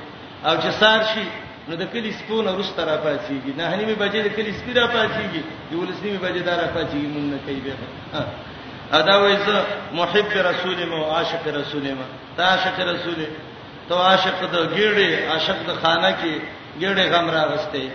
[0.45, 1.27] او چې سار شي
[1.69, 4.87] نو د کلی سپون ورسته را پاتېږي نه هني می بجې د کلی سپی را
[4.87, 7.73] پاتېږي یو لسنی می بجې دار را پاتېږي مونږ نه کوي به
[8.99, 9.47] ادا وایز
[9.93, 12.05] محب رسول مو عاشق رسول ما
[12.37, 13.25] تا عاشق رسول
[13.89, 16.41] تو عاشق د ګړې عاشق د خانه کې
[16.81, 17.91] ګړې غم را غسته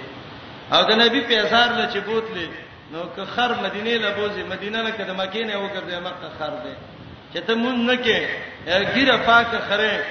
[0.71, 2.49] او د نبی پیغمبر له چې بوتلې
[2.91, 6.75] نو که خر مدینه له بوزي مدینه له کده مکه نه وګرځي مکه خر دی
[7.33, 8.19] چې ته مونږ نه کې
[8.95, 10.05] ګیره پاک خره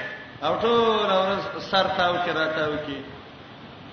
[0.45, 1.37] او ټول اور
[1.71, 3.18] سر تاو کې راتاو کې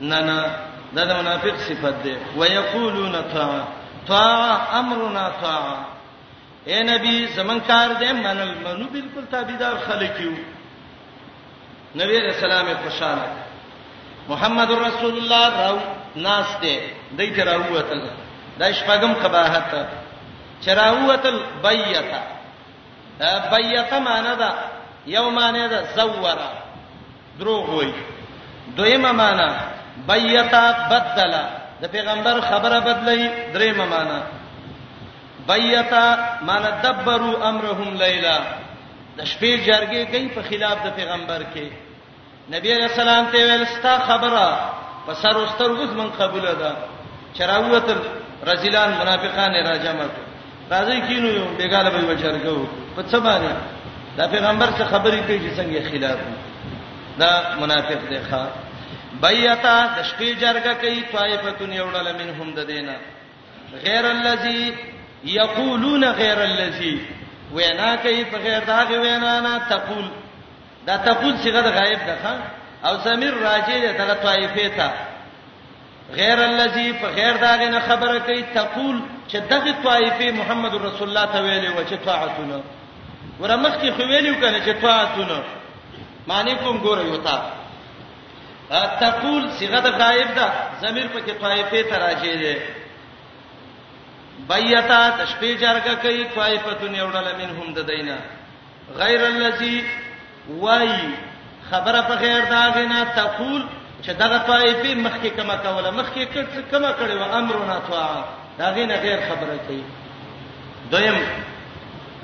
[0.01, 0.51] نه نه
[0.95, 3.65] دا د منافق صفت ده ويقولون طاع
[4.09, 5.75] طاع امرنا طاع
[6.71, 10.31] اے نبی زمون کار دې منل منو بالکل تابعدار خلک یو
[12.01, 13.29] نبی رسول الله خوشاله
[14.29, 15.79] محمد رسول الله راو
[16.17, 16.79] ناس دې
[17.21, 18.01] دې تراوتل
[18.59, 19.75] دا شپږم قباحت
[20.65, 22.21] چراوتل بیتا
[23.51, 24.51] بیتا معنی دا
[25.07, 26.51] یو معنی دا زورا
[27.39, 27.93] دروغ وای
[28.77, 29.55] دویمه معنی
[30.07, 31.43] بیتا بدلا
[31.81, 34.21] د پیغمبر خبره بدلای درې معنا
[35.49, 38.39] بیتا معنا دبروا امرهم لیلا
[39.19, 41.67] د شپې جرګې کوي په خلاف د پیغمبر کې
[42.57, 44.47] نبی علیہ السلام ته ویل ستا خبره
[45.07, 46.77] په سر واستر غوږ من قبول ده
[47.35, 47.91] چراوت
[48.47, 50.13] رزلان منافقان راجمت
[50.71, 53.53] راځي کینو یو بیګاله به وچرګو په څه باندې
[54.17, 56.19] دا پیغمبر څخه خبرې کوي چې څنګه خلاف
[57.19, 58.45] دا منافق دی ښا
[59.23, 62.97] بیاتا د شپې جرګه کوي طائفتون یوړل منهم د دینه
[63.85, 64.75] غیر الذی
[65.25, 66.95] یقولون غیر الذی
[67.55, 70.07] وینا کوي په غیر دا وینا نه تقول
[70.87, 72.41] دا تقول صيغه د غایب ده خان
[72.87, 74.91] او سمیر راجی دغه طائفه ته
[76.21, 81.27] غیر الذی په غیر دا نه خبره کوي تقول چې دغه طائفه محمد رسول الله
[81.33, 82.63] ته ویلې و چې طاعتونه
[83.41, 85.43] ورمخ کې خو ویلو کنه چې طاعتونه
[86.27, 87.41] معنی کوم ګورې وتا
[89.01, 90.47] تقول صيغه د غائب ده
[90.83, 92.55] ضمیر په کې طائفه ته راځي ده
[94.49, 98.19] بیاتا تشبیه جرګه کوي طائفه تون یوړل منهم د دینه
[99.01, 99.77] غیر الذی
[100.49, 100.91] وای
[101.71, 103.63] خبره په غیر دا غنا تقول
[104.03, 108.25] چې دغه طائفه مخکې کما کوله مخکې کړه کما کړو امرنا طاعه
[108.59, 109.83] دا غینا غیر خبره کوي
[110.91, 111.19] دویم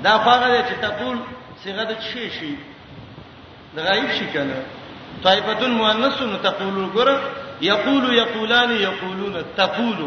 [0.03, 1.17] دا هغه چې تقول
[1.63, 2.55] صيغه د شي شي
[3.75, 4.63] د غائب شي کنه
[5.23, 7.15] طائفتون مؤنث نو تقول ګره
[7.61, 9.99] یقول یقولان یقولون تقول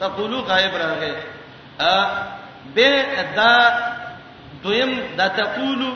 [0.00, 1.12] تقول غائب راغی
[1.80, 2.06] ا
[2.74, 3.04] به
[3.36, 3.78] دا
[4.64, 5.92] دویم دا تقول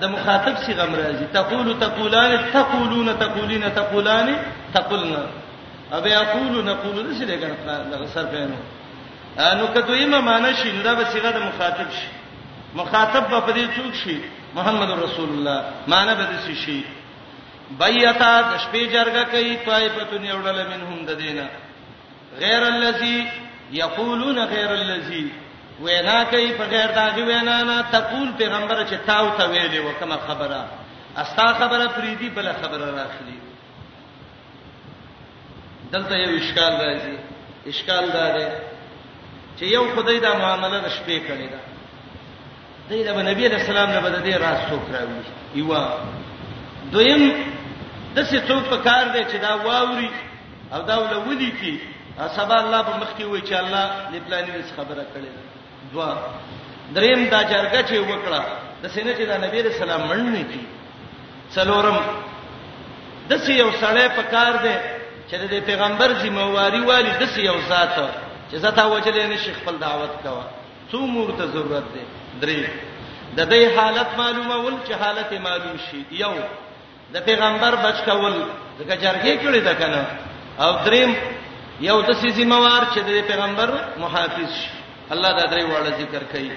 [0.00, 4.36] دا مخاطب صيغه مرضی تقول تقولان تقولون تقولين تقولان
[4.74, 5.26] تقولنا
[5.92, 7.52] ا به یقول نقول د څه لګر
[7.92, 8.56] دغه سر پهنو
[9.56, 12.08] نو کدو یې معنی شین دا به صيغه د مخاطب شي
[12.74, 14.18] مخاطب په دې څوک شي
[14.54, 16.82] محمد رسول الله معنی به دې شي
[17.78, 21.46] بیاتا د شپې جرګه کوي طائفتون یوډل منهم د دینه
[22.40, 23.26] غیر الذی
[23.72, 25.26] یقولون غیر الذی
[25.80, 30.66] وینا کوي په غیر داغي وینا نه تقول پیغمبر چې تاو ته ویلې وکمه خبره
[31.16, 33.38] استا خبره فریدی بل خبره راخلی
[35.92, 37.16] دلته یو اشکال راځي
[37.72, 38.46] اشکال دا دی
[39.60, 41.60] چې یو خدای دا معاملې د شپې کړی دا
[42.90, 45.22] دای دا نبی رسول الله نه بده راز سوکراوي
[45.54, 45.80] یو
[46.92, 47.50] دویم
[48.16, 50.08] د څه څوک په کار دی چې دا واوري
[50.74, 51.72] او دا ولولي کی
[52.36, 55.30] سبا الله په مخ کې وای چې الله لپلانې خبره کړې
[55.92, 56.10] دوا
[56.96, 58.42] دریم دا جرګه چې وکړه
[58.82, 60.62] د سینې چې دا نبی رسول الله مننه کی
[61.54, 61.98] څلورم
[63.30, 64.74] د څه یو سړی په کار دی
[65.30, 67.94] چې د پیغمبر ذمہواری والی د څه یو ذات
[68.50, 70.44] چې زتا وجلې نه شیخ خپل دعوت کوا
[70.92, 72.04] څو مور ته ضرورت دی
[72.42, 72.58] درې
[73.38, 76.34] د دې حالت معلومه ول چې حالت معلوم شي یو
[77.14, 78.32] د پیغمبر بچ کول
[78.78, 80.02] دغه جرګه کړی دا کنه
[80.64, 81.12] او دریم
[81.90, 83.68] یو د سې ذمہوار چې د پیغمبر
[84.02, 84.70] محافظ شي
[85.14, 86.56] الله دا درې واړه ذکر کوي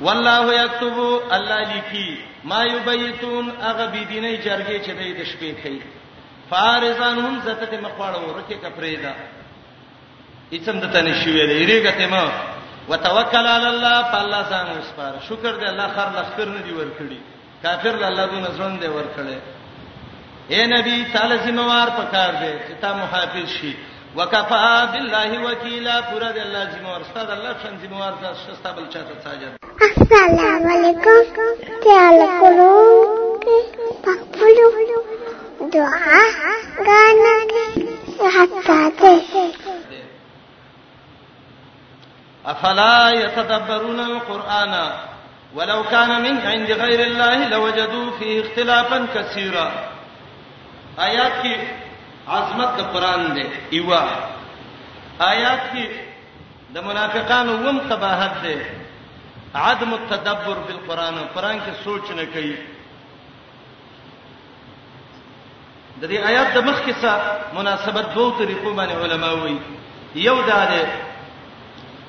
[0.00, 0.98] والله یكتب
[1.36, 2.10] الله لیکي
[2.50, 5.82] ما یبیتون اغه بيدینه جرګه چې د شپې کوي
[6.50, 9.12] فارزانهم زته مخواړه ورکه کپریدا
[10.52, 12.32] اڅم دته نشي ویلې ریګه ته ما
[12.90, 17.20] وتوکل علی الله فالله څنګه وسپار شکر دې الله خر لخر نه دی ورکړي
[17.62, 19.36] کافر له الله دونه ځون دی ورکړي
[20.50, 23.72] اے نبی تعالی زموار پکار دی چې تا محافظ شي
[24.16, 29.52] وکفا بالله وکیلا پورا دی الله زموار ستاسو الله شان زموار تاسو ستابل چاته ساجد
[29.80, 31.20] السلام علیکم
[31.84, 32.78] تعالی کولو
[34.06, 34.70] پخپلو
[35.72, 36.22] دعا
[36.78, 37.36] غانا
[38.38, 39.20] حتا ته
[42.44, 44.92] افلا يتدبرون القرآن
[45.56, 49.68] ولو كان من عند غير الله لوجدوا فيه اختلافا كثيرا
[50.98, 51.54] آیات کې
[52.28, 54.02] عظمت د قران دی ایوا
[55.20, 55.84] آیات کې
[56.74, 58.56] د منافقانو وم تباہت دی
[59.54, 62.56] عدم التدبر بالقران قران کې سوچ نه کوي
[66.00, 67.12] د دې آیات د مخ کې څه
[67.54, 69.58] مناسبت دوه طریقو باندې علما وایي
[70.14, 70.84] یو دا ده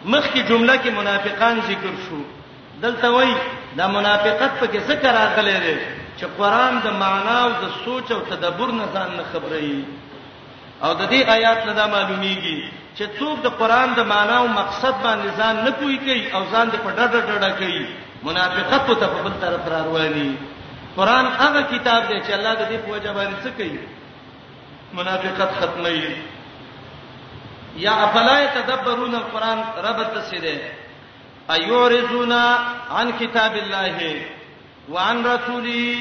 [0.06, 2.22] مخ کې جمله کې منافقان ذکر شو
[2.84, 3.32] دلته وای
[3.78, 5.76] دا منافقت په کې ذکر راغلی دی
[6.20, 9.86] چې قران د معنا او د سوچ او تدبر نه ځان نه خبري
[10.84, 12.58] او د دې آیات نه دا معلومیږي
[12.98, 16.66] چې څوک د قران د معنا او مقصد باندې ځان نه پوي کوي او ځان
[16.70, 17.86] د پډړ ډړ کوي
[18.24, 20.30] منافقت ته په بل طرف را رواني
[20.96, 23.80] قران هغه کتاب دی چې الله د دې په وجه باندې څه کوي
[24.94, 26.00] منافقت ختمي
[27.86, 30.56] یا افلا تدبرون القران رب تسیده
[31.50, 32.58] ایورزونا
[32.92, 33.98] عن کتاب الله
[34.94, 35.98] وعن رسوله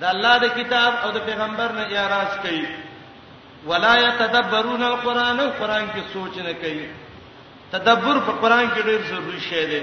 [0.00, 2.66] د الله د کتاب او د پیغمبر نه اعتراض کوي
[3.66, 6.86] ولا يتدبرون القرآن او قرآن کې سوچ نه کوي
[7.72, 9.82] تدبر په قرآن کې ډېر ضروری شی دی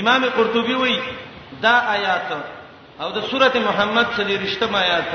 [0.00, 1.00] امام قرطبي وایي
[1.62, 2.28] دا آیات
[3.00, 5.10] او د سوره محمد صلی الله علیه وسلم آیات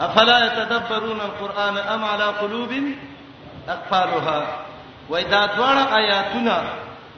[0.00, 2.72] افلا يتدبرون القرآن ام على قلوب
[3.68, 4.64] اقفالها
[5.10, 6.58] وإذا دوار آیاتنا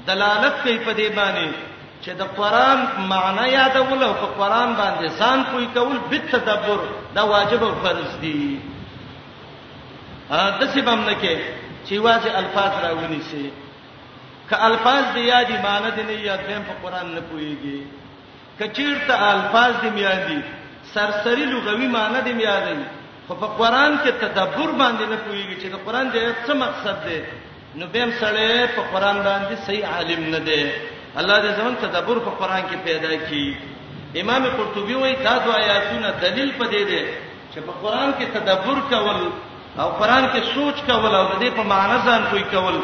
[0.06, 1.48] دلالت کوي په دې باندې
[2.02, 2.78] چې د قران
[3.10, 6.78] معنی یادول او په قران باندې ځان کوی کول بیت تدبر
[7.16, 8.40] دا واجب او فرض دي
[10.30, 11.34] ا د څه باندې کې
[11.86, 13.46] چې واځي الفاظ راونی سي
[14.48, 17.78] ک الفاظ دی یادی معنی دی نه یاد دیم په قران نه پويږي
[18.60, 20.38] کچیرته الفاظ دی میادي
[20.94, 22.76] سرسری لغوي معنی دی میادي
[23.28, 27.20] خو په قران کې تدبر باندې نه پويږي چې د قران د څه مقصد دی
[27.80, 28.44] نو بهم سره
[28.76, 30.62] په قران باندې صحیح عالم نه دی
[31.20, 33.46] الله دې زمون تدبر په قران کې پیدا کړي
[34.22, 37.02] امام قرطبي وایي دا د آیاتونو دلیل پدې دی
[37.54, 39.20] چې په قران کې تدبر کول
[39.80, 42.78] او قران کې سوچ کول او د دې په معنی ځان کوی کول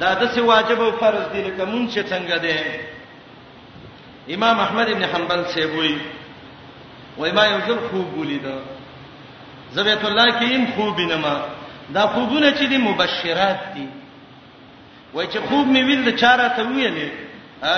[0.00, 5.04] دا د څه واجب او فرض دي لکه مونږ چې څنګه دی امام احمد ابن
[5.14, 5.94] حنبل سیبوي
[7.18, 8.56] وای ما یو ځل خوب ولیدا
[9.76, 11.36] زبیت الله کې هم خوب نما
[11.94, 13.86] دا خوبونه چې دي مبشرات دي
[15.14, 17.10] وای چې خوب مې ویل د چاره ته ویلې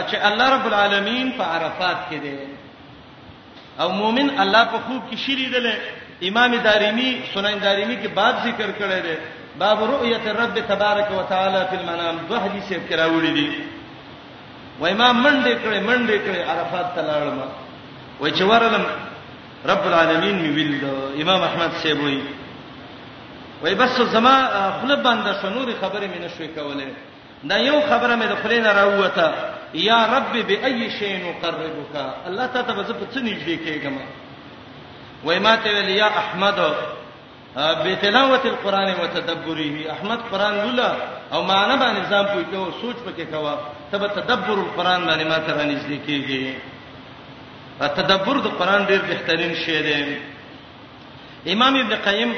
[0.08, 2.36] چې الله رب العالمین په عرفات کې دی
[3.80, 5.66] او مؤمن الله په خوب کې شریدل
[6.28, 9.16] امام دارمی سنن دارمی کې باب ذکر کړی دی
[9.58, 13.50] باب رؤیت الرب تبارک وتعالى فی المنام دوه حدیث یې کراوړي دي
[14.80, 17.38] و امام منډې کړې منډې کړې عرفات ته لاړم
[18.20, 18.84] و چې ورلم
[19.68, 20.84] رب العالمین می ویل
[21.22, 22.20] امام احمد سیبوی
[23.62, 24.34] وای بس زما
[24.70, 26.92] خپل باندې شنوري خبره مې نشوي کوله
[27.48, 29.26] دا یو خبره مې د خلین راوته
[29.74, 31.94] یا رب بأي شيء نقربك
[32.28, 33.94] الله تعالی ته زه په څه نږدې کېږم
[35.24, 36.58] وای ما ته ویل یا احمد
[37.56, 40.96] بتلاوه القران وتدبره احمد قران لولا
[41.32, 43.54] او معنا باندې ځان پوي کو سوچ پکې کوا
[43.92, 46.54] تب تدبر القران باندې ما ته نږدې کېږي
[47.96, 50.16] تدبر د قران ډېر بهترین شی دی
[51.52, 52.34] امام ابن قیم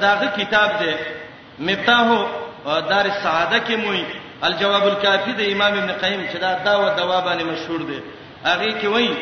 [0.00, 0.92] داغه کتاب دی
[1.58, 2.26] مفتاح
[2.64, 4.04] دار سعاده کې موي
[4.42, 8.00] الجواب الکافی د امام ابن قیم چې دا داو دوا باندې مشهور دی
[8.44, 9.16] هغه کې وایي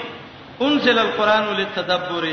[0.66, 2.28] انزل القران للتدبر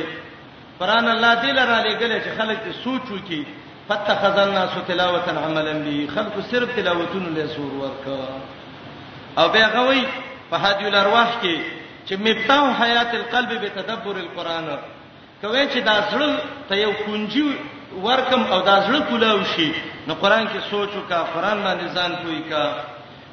[0.80, 3.43] قران الله دې لره لګل چې خلک دې سوچ وکړي
[3.89, 8.28] فتخذ الناس تلاوه عملا به خلق صرف تلاوتون له سور ورکا
[9.39, 10.03] او بیا غوي
[10.51, 11.62] په هدي الارواح کې
[12.10, 14.72] چې مفتاح حیات القلب بتدبر القران
[15.41, 17.49] کوي چې دا زړه ته یو کنجي
[18.05, 19.69] ورکم او دا زړه کولاو شي
[20.07, 22.63] نو قران کې سوچ وکا قران باندې ځان کوی کا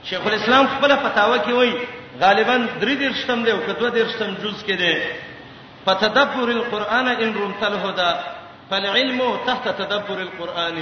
[0.08, 1.72] شیخ الاسلام خپل فتاوا کې وای
[2.22, 4.94] غالبا درې درشتم دی او کدو درشتم جز کې دی
[5.84, 8.12] فتدبر القرآن ان رمت الهدى
[8.70, 10.78] فالعلم تحت تدبر القرآن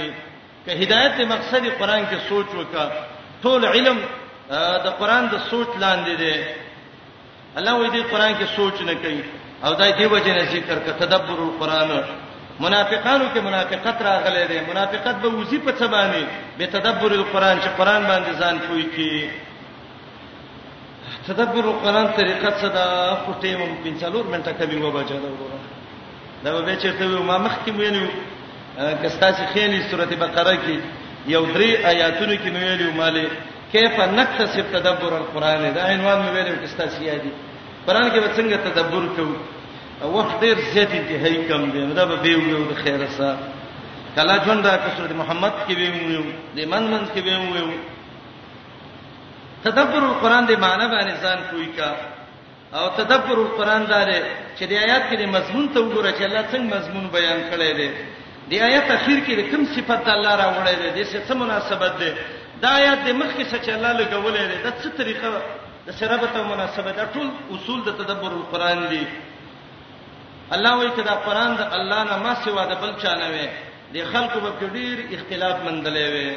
[0.65, 2.85] که هدایت مقصد قرآن کې سوچ وکا
[3.43, 3.97] ټول علم
[4.85, 6.35] د قرآن د سوچ لاندې دی
[7.57, 9.23] الله وې دې قرآن کې سوچ نه کوي
[9.65, 11.91] او دای دې وجه نه ذکر ک تدبر القرآن
[12.59, 16.25] منافقانو کې منافقت راغلي دي منافقت به وزي په ثباني
[16.57, 19.29] به تدبر القرآن چې قرآن باندې ځان پوي کې
[21.27, 22.87] تدبر القرآن طریقه صدا
[23.25, 25.59] خټې مم پنځلور منټه کوي و بچا دا وروره
[26.43, 28.07] دا به چې ته ما مخ کې ویلو
[29.03, 30.79] کستاسي خېلې سورته بقره کې
[31.27, 33.27] یو درې آیاتونو کې ویلو مالې
[33.71, 37.29] کیف نقتصب تدبر القرآن دا عنوان مې ویلو کستاسي یادي
[37.87, 39.35] قرآن کې به څنګه تدبر کوو
[40.03, 43.37] وخت ډیر زیات انتهایی کم دی دا به به یو د خیره سره
[44.15, 45.85] کله ژوند د سورۃ محمد کې به
[46.15, 46.23] یو
[46.55, 47.69] د من من کې به یو
[49.65, 51.91] تدبر القرآن دې معنی باندې ځان کوی کا
[52.79, 54.19] او تدبر القرآن دا دی
[54.57, 57.89] چې د آیات کې د مضمون ته وګوره چې الله څنګه مضمون بیان کړی دی
[58.49, 62.11] د آیات اخیر کې کوم صفت الله را وړی دی د څه مناسبت دی
[62.61, 65.41] دا آیات د مخ کې څه الله لګولې ده د څه طریقه
[65.87, 69.03] د سره به مناسبت ټول اصول د تدبر القرآن دي
[70.53, 73.47] الله وایي کدا قران د الله نه ما سوا د بل چا نه وي
[73.93, 76.31] د خلکو په ډیر اختلاف مندلې وي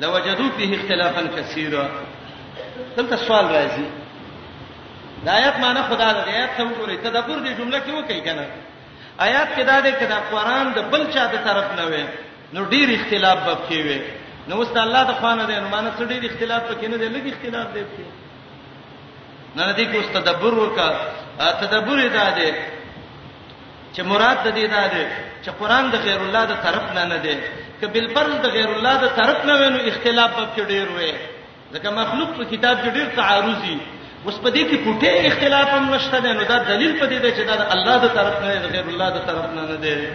[0.00, 1.86] لوجدوا فيه اختلافا كثيرا
[2.96, 3.86] دلته سوال راځي
[5.24, 8.46] د آیات معنی خدا د آیات ته وګورئ تدبر دې جمله کې وکړي کنه
[9.20, 12.04] آیات کې دا دې کدا قران د بل چا د طرف نه وي
[12.54, 14.00] نو ډیر اختلاف به کې وي
[14.48, 17.34] نو واست الله د خوانه دې نو معنی څه ډیر اختلاف پکې نه دی لږ
[17.34, 18.10] اختلاف دی په
[19.56, 20.92] نه دې کې واست تدبر وکړه
[21.62, 22.50] تدبر دا دی
[23.94, 25.04] چې مراد د دې دا دی
[25.44, 27.34] چې قران د غیر الله د طرف نه نه دی
[27.80, 31.12] که بالبل د غیر الله د طرف نه وینو اختلاف په کې ډیر وي
[31.74, 33.76] ځکه مخلوق په کتاب کې ډیر تعارضي
[34.26, 37.42] اوس په دې کې پټه اختلاف هم نشته نو دا دلیل په دې دی چې
[37.50, 40.08] دا د الله د طرف نه دی غیر الله د طرف نه نه دی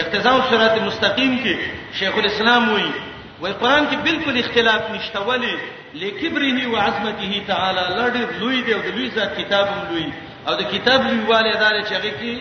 [0.00, 1.56] اقتضاء صراط مستقیم کې
[1.98, 2.92] شیخ الاسلام وایي
[3.40, 5.54] وای قران کې بالکل اختلاف نشته ولی
[5.94, 10.08] لکبره و عظمته تعالی لړ لوی دی او د لوی ذات کتابم لوی
[10.48, 12.34] او د کتاب لویواله دا چې هغه کې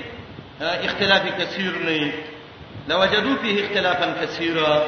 [0.61, 2.13] اختلاف کثیر نه
[2.87, 4.83] لوجدوا فيه اختلافا كثيرا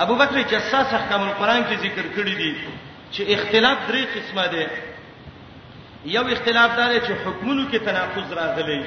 [0.00, 2.54] ابو بکر جساس احکام القرآن کې ذکر کړی دي
[3.12, 4.66] چې اختلاف درې قسمه ده
[6.04, 8.82] یو اختلاف دار چې حکمونو کې تناقض راغلی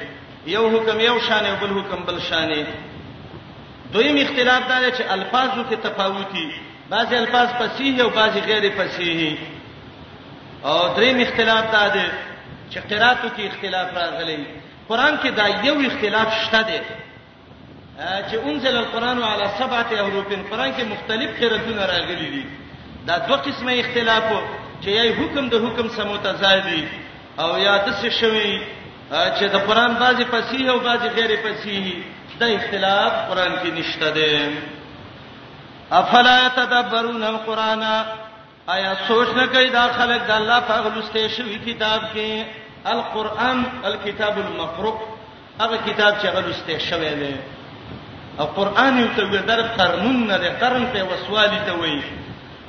[0.46, 2.64] یو حکم یو شان او بل حکم بل شان
[3.92, 6.50] دویم اختلاف دار چې الفاظو کې تفاوتي
[6.90, 9.36] بعضی الفاظ فصیح او بعضی غیر فصیح
[10.64, 11.90] او دریم اختلاف دار
[12.70, 14.44] چې قراتو کې اختلاف راغلی
[14.88, 16.78] قران کې دا یو اختلاف شته دی
[17.98, 22.44] چې انزل القرآن علی سبعه حروف قران کې مختلف قراتونه راغلي دي
[23.06, 24.24] دا دوه قسمه اختلاف
[24.82, 26.84] چې یی حکم د حکم سموتزادي
[27.38, 28.52] او یا د څه شوی
[29.10, 31.90] چې د قران بعضی فصیح او بعضی غیر فصیح
[32.40, 34.56] دا اختلاف قران کې نشته دی
[35.96, 37.82] افلا تدبرون القرآن
[38.76, 42.44] آیا سوچ نه کوي دا خلک د الله په غلوسته شوی کتاب کې
[42.92, 45.02] القرآن الكتاب المفروق
[45.60, 47.36] هغه کتاب چې هغه لسته شوی دی
[48.40, 52.02] او قرآن یو ته در قرنون نه دی قرن په وسوالی ته وایي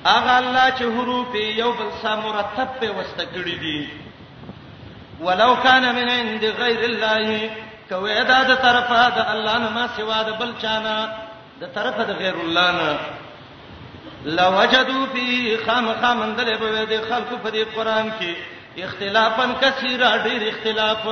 [0.06, 3.90] هغه الله چې حروف یو بل سره مرتب په وسته کړی دي
[5.22, 7.50] ولو کان من عند غیر الله
[7.90, 11.08] کوي دا د طرفه د الله نه ما سوا د بل چانه
[11.62, 12.98] د طرفه د غیر الله نه
[14.26, 18.36] لوجدوا فی خام خامندل به د خلق په دې قران کې
[18.86, 21.06] اختلافن کثیر ډیر اختلاف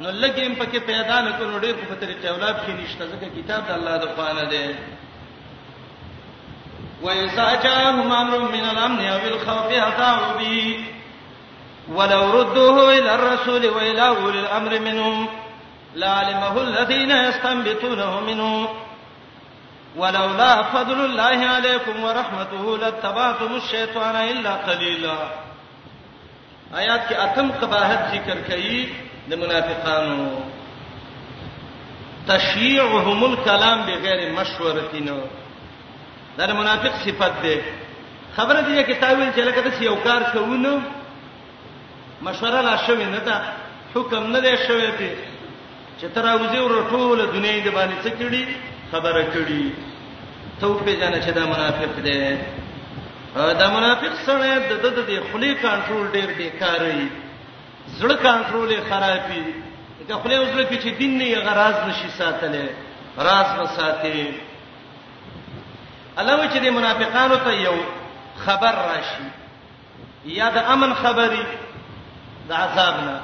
[0.00, 3.70] نو لګیم پکې پیدا نه کړو ډیر په طریقې اولاد کې نشته ځکه کتاب د
[3.70, 4.74] الله د قران دی
[7.02, 10.84] وإذا أمر من الأمن أو الخوف أطاعوا به
[11.88, 15.28] ولو ردوه إلى الرسول وإلى أولي الأمر منهم
[15.96, 18.68] لعلمه الذين يستنبطونه منه
[19.96, 25.16] ولولا فضل الله عليكم ورحمته لاتبعتم الشيطان إلا قليلا
[26.78, 28.88] آیات کې اتم قباحت ذکر کړي
[29.30, 30.40] د منافقانو
[32.28, 35.16] تشیعهم الكلام بغیر مشورتینو
[36.38, 37.56] دا د منافق صفت ده
[38.36, 40.72] خبره دي چې تاویل چې لکه د یو کار شوونه
[42.28, 43.52] مشوره لا شوې نه ده
[43.94, 45.16] حکم نه دی شوې ته
[46.00, 48.42] چې تر اوځي ور ټول دنیا دې باندې څه کړي
[48.92, 49.62] خبره کړي
[50.62, 52.38] ته په جنا چې دا منافق ده
[53.36, 57.08] دا منافق سره د د د خلی کنټرول ډیر بیکاری
[57.98, 59.44] زړه کنټرول خرابي
[60.08, 62.66] دا خلی وزره کې چې دین نه غراز نشي ساتلې
[63.18, 64.34] راز نه ساتي
[66.18, 67.76] علاوه چې د منافقانو ته یو
[68.46, 69.26] خبر راشي
[70.40, 71.44] یا د امن خبري
[72.48, 73.18] د عذاب نه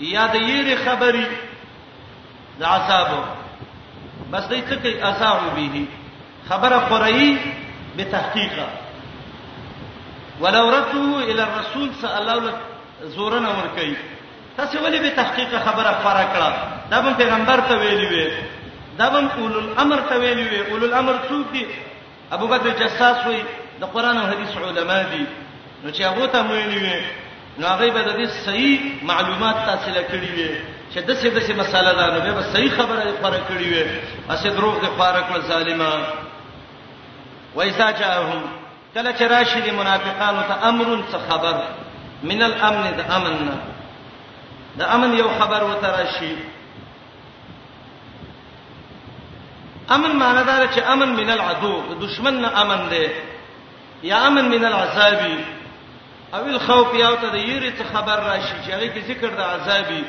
[0.00, 1.26] یا د یری خبري
[2.60, 3.08] د عذاب
[4.32, 5.86] بس دې څه کوي عذاب به
[6.48, 7.38] خبره قرئی
[7.96, 8.66] به تحقیقه
[10.40, 12.52] ولو رته الى الرسول صلى الله عليه
[13.04, 13.96] زورن امر کوي
[14.56, 16.50] تاسو ولې به تحقیق خبره فرا کړه
[16.90, 18.30] دا به پیغمبر ته ویلی وي
[18.98, 21.66] دا به اولو الامر ته ویلی وي اولو الامر څوک دي
[22.32, 23.38] ابو بکر جساس وي
[23.80, 25.24] د قران او حديث علما دي
[25.84, 27.00] نو چې هغه ته ویلی وي
[27.58, 30.50] نو هغه به د دې صحیح معلومات تاسو لکړي وي
[30.94, 33.84] چې د څه د څه مساله ده نو به صحیح خبره فرا کړي وي
[34.30, 36.02] اسه دروغ د فرا کړ ظالمان
[37.54, 38.42] وایسا چاهم
[38.96, 41.54] کله چې راشي دي منافقانو ته امر څه خبر
[42.22, 43.56] من الامن د امننا
[44.78, 46.30] د امن یو خبر وته راشي
[49.96, 53.06] امن معنی دا چې امن من العدو دشمن نه امن دی
[54.02, 55.20] یا امن من العذاب
[56.34, 60.04] او الخوف یا ته د یری څه خبر راشي چې هغه کې ذکر د عذابي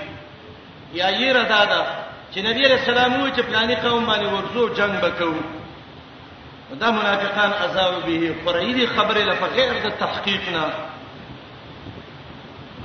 [0.93, 1.81] یا یره دا ده
[2.33, 5.56] چې نبی رسول الله چې پلانې قوم باندې ورزو جنگ وکړو
[6.73, 10.63] دا منافقان عذاب به قرئي خبره لفقير د تحقیقنا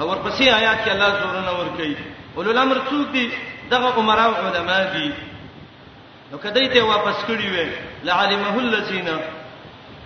[0.01, 1.97] اور پسې آیات کې الله زورنا ور کوي
[2.37, 3.31] اولو الامر څوک دي
[3.71, 5.13] دغه عمره او علما دي
[6.33, 7.67] نو کدی ته واپس کړی وې
[8.05, 9.09] لعلمه الذين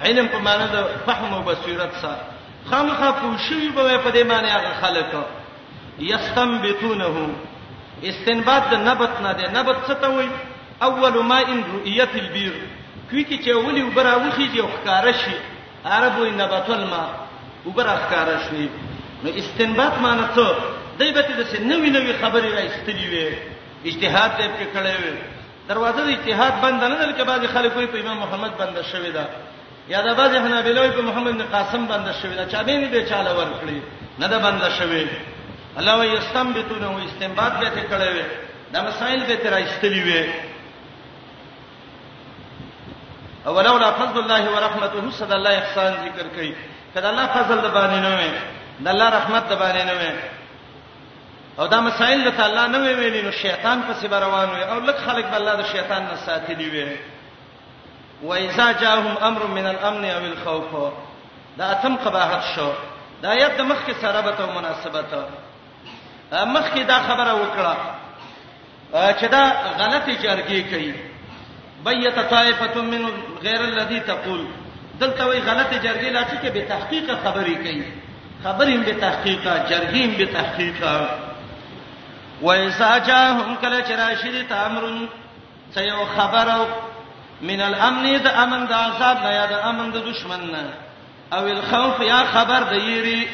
[0.05, 2.19] علم په معنی د فهم او بصیرت سره
[2.71, 5.23] خامخا پوښي به په دې معنی هغه خلق
[5.99, 7.29] یستنبتونه
[8.05, 10.31] استنباط د نبت نه ده نبت څه ته وایي
[10.83, 12.53] اول ما ان رؤیت البیر
[13.11, 15.35] کوي کې چې ولي وبره وخی دی ښکارا شي
[15.85, 17.03] عربو نباتل ما
[17.67, 18.69] وبره ښکارا شي
[19.25, 20.47] نو استنباط معنی ته
[20.99, 23.27] دایبته د څه نوې نوې خبرې را استلی وي
[23.89, 25.13] اجتهاد دې په کړه وي
[25.69, 29.25] دروازه د اجتهاد بند نه ده لکه بعض خلکو په امام محمد بند شوی ده
[29.89, 33.07] یا د بعض حنابلوی په محمد بن قاسم بند شوی ده چا به نه به
[33.11, 33.79] چاله ور کړی
[34.19, 35.07] نه ده بند شوی
[35.79, 38.25] الله واستنبتونه واستنباط به ته کړه وي
[38.73, 40.21] دا مسائل به تر استلی وي
[43.47, 46.55] ولولا فضل الله ورحمته صد الله احسان ذکر کوي
[46.95, 48.31] کله الله فضل د باندې نه وي
[48.85, 50.13] د الله رحمت د باندې نه وي
[51.59, 54.97] او دا مسائل د الله نه وی ویلی نو شیطان پسې روان وي او لک
[55.07, 56.97] خلک بل الله د شیطان نه ساتلی وي
[58.23, 60.93] و اذا جاءهم امر من الامن او الخوف
[61.59, 62.73] دا اتم قباحت شو
[63.23, 65.05] دا یت د مخ کې سره به تو مناسبت
[66.33, 67.75] مخ کې دا خبره وکړه
[69.19, 69.43] چې دا
[69.79, 70.95] غلطی جرګي کوي
[71.85, 73.09] بیت طائفه من
[73.43, 74.45] غیر الذي تقول
[75.01, 77.85] دلته وی غلطه جرګی لا چې به تحقیق خبرې کوي
[78.45, 80.83] خبرې به تحقیق جرګی به تحقیق
[82.43, 85.09] و اذا جاءهم کل چراشد تامرن
[85.75, 86.67] سيو خبر
[87.43, 90.65] من الامن د امن د عذاب نه یا د امن د دشمن نه
[91.33, 93.29] او الخوف یا خبر د یری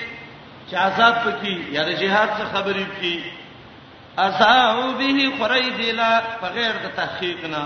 [0.70, 3.18] چې عذاب پکې یا د جهاد څخه خبرې پکې
[4.18, 7.62] اساو به خریدلا بغیر د تحقیق نه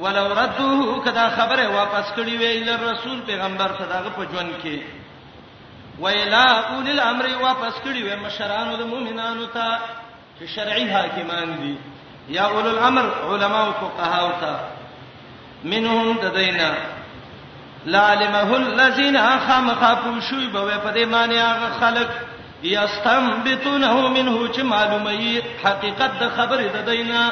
[0.00, 4.78] ولو ردوه کدا خبره واپس کړی وی ل رسول پیغمبر صدقه په ژوند کې
[6.02, 9.66] ویلا اول الامر واپس کړی وی مشرانو د مؤمنانو ته
[10.40, 11.74] چې شرعي حاکمان دي
[12.36, 14.56] یا اول الامر علما او فقها او ته
[15.74, 16.72] منهم تدینا
[17.86, 22.08] لعلمه الذين خمخفوا شوي به په دې معنی هغه خلک
[22.64, 27.30] یستنبتونه منه چې معلومه حقیقت د خبره د دینه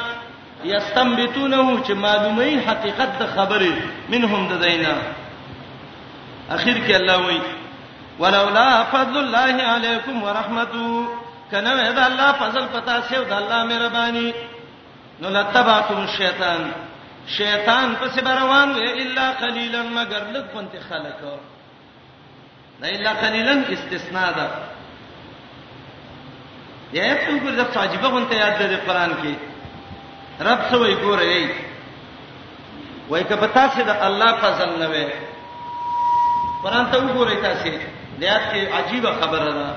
[0.64, 3.72] یستنبتونه چې معلومه حقیقت د خبرې
[4.10, 4.94] منهم د دینا
[6.56, 7.40] اخر کې الله وایي
[8.20, 11.08] ولولا فضل الله علیکم ورحمته
[11.50, 14.32] کنه دا الله فضل پتا سیو د الله مهرباني
[15.22, 16.70] نو لتبعتم شیطان
[17.36, 21.36] شیطان پس بروان وی الا قلیلا مگر لکن پنت خلکو
[22.80, 24.48] نه الا قلیلا استثناء ده
[26.92, 29.47] یا په ګور د تعجبه غون یاد لري قران کې
[30.40, 31.54] رب سوې ګوره یې
[33.08, 35.04] وای کپه تاسو د الله فضل نه وې
[36.62, 37.68] قران ته وګورئ تاسو
[38.20, 39.68] دیات کې عجیبه خبره ده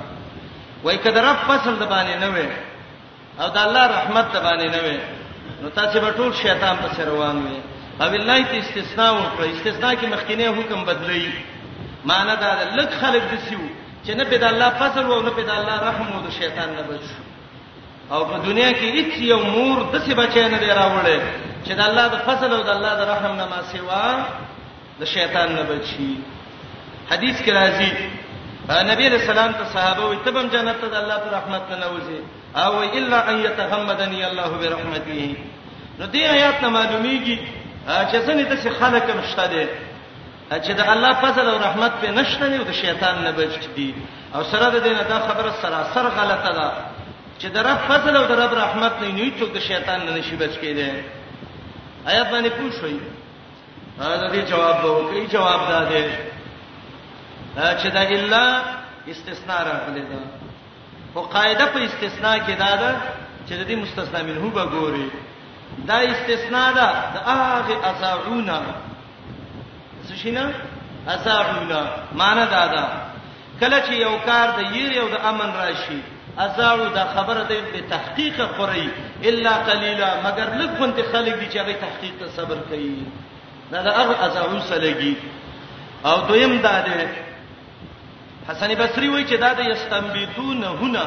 [0.84, 2.47] وای کده رب فضل د باندې نه وې
[3.41, 4.97] او د الله رحمت د باندې نه وې
[5.62, 7.57] نو تاسو به ټول شیطان په روان وې
[8.01, 11.32] او الله ته استثناء وکړه استثناء کې مخکینه حکم بدلی
[12.05, 13.59] معنی دا لک خلق دسیو
[14.05, 16.70] چې نه په د الله فضل او نه په د الله رحم او د شیطان
[16.78, 17.22] نه بچو
[18.14, 21.20] او په دنیا کې هیڅ یو مور د څه بچی نه دی راوړی
[21.66, 24.03] چې د الله د فضل او د الله د رحم نه ما سیوا
[24.99, 26.09] د شیطان نه بچي
[27.12, 27.91] حدیث کې راځي
[28.91, 32.20] نبی رسول الله ته صحابه وي تبم جنت ته د الله په رحمت نه وځي
[32.66, 35.22] او الا ان يتغمدني الله برحمته
[35.99, 37.38] نو دې آیات نه معلومیږي
[38.09, 39.66] چې څنګه ته خلک مشته دي
[40.66, 43.89] چې د الله فضل او رحمت په نشته نه او د شیطان نه بچ دي
[44.36, 46.68] او سره د دې نه دا خبره سراسر غلطه ده
[47.42, 50.36] چې د رب فضل او د رب رحمت نه نه څوک د شیطان نه نشي
[50.42, 50.89] بچ کېده
[52.12, 53.00] آیات باندې پوښوي
[53.98, 56.04] دا دې جواب به وکي جواب دا دی
[57.80, 58.44] چې دا الا
[59.14, 60.22] استثناء راغلی دا
[61.14, 62.92] خو قاعده په استثناء کې دا ده
[63.48, 65.08] چې د دې مستثنا منه به ګوري
[65.89, 68.62] دا استثناء ده د هغه ازاعونا
[70.08, 70.48] څه شنو
[71.16, 71.82] ازاعونا
[72.20, 72.84] معنی دا ده
[73.60, 76.00] کله چې یو کار د ییر یو د امن راشي
[76.38, 78.90] ازاړو دا خبره ده په تحقیق خوري
[79.24, 83.04] الا قليلا مگر لږ غونډه خلک دي چې هغه تحقیق ته صبر کوي
[83.72, 85.14] دا دا هغه ازاړو سلګي
[86.06, 87.08] او دویم دا ده
[88.50, 91.06] حسن بصري وایي چې دا د یستنبیتون هنا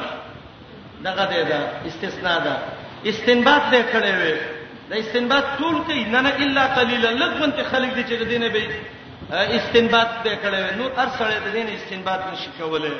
[1.05, 2.57] دغه ده دا استثناء ده
[3.07, 4.37] استنباط دې کړې وې
[4.91, 8.65] دا استنباط ټول کوي نه نه الا قليلا لږ غونډه خلک دي چې دینه به
[9.59, 12.93] استنباط دې کړې نو هر سره د دین استنباط نشي کولای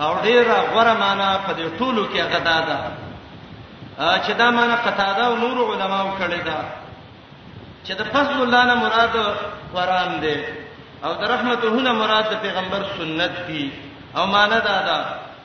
[0.00, 2.40] او ډیره غوړه معنا په دې ټولو کې هغه
[2.70, 2.78] ده
[4.24, 6.60] چې دا معنا قطاده او نور علماو کړی دا
[7.86, 9.14] چې د فضل الله نه مراد
[9.74, 10.36] قران دی
[11.04, 13.70] او د رحمته نه مراد د پیغمبر سنت دی
[14.16, 14.98] او معنا دا ده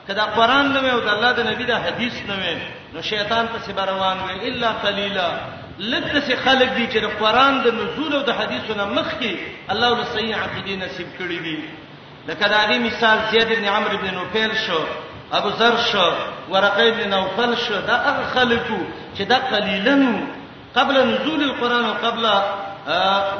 [0.08, 3.84] کدا قران نه او د الله د نبی د حدیث نه نو شیطان په سبا
[3.84, 5.28] روان وي الا قليلا
[5.78, 9.32] لکه څه خلق دي چې د قران د نزول او د حدیثو نه مخکي
[9.72, 11.58] الله له صحیح عقیده نصیب کړی دي
[12.28, 14.80] لکه دا غي مثال زید ابن عمرو ابن نوفل شو
[15.32, 16.12] ابو ذر شو
[16.48, 18.78] ورقه ابن نوفل شو دا هغه خلکو
[19.18, 20.26] چې دا قلیلنو
[20.76, 22.24] قبل نزول القران وقبل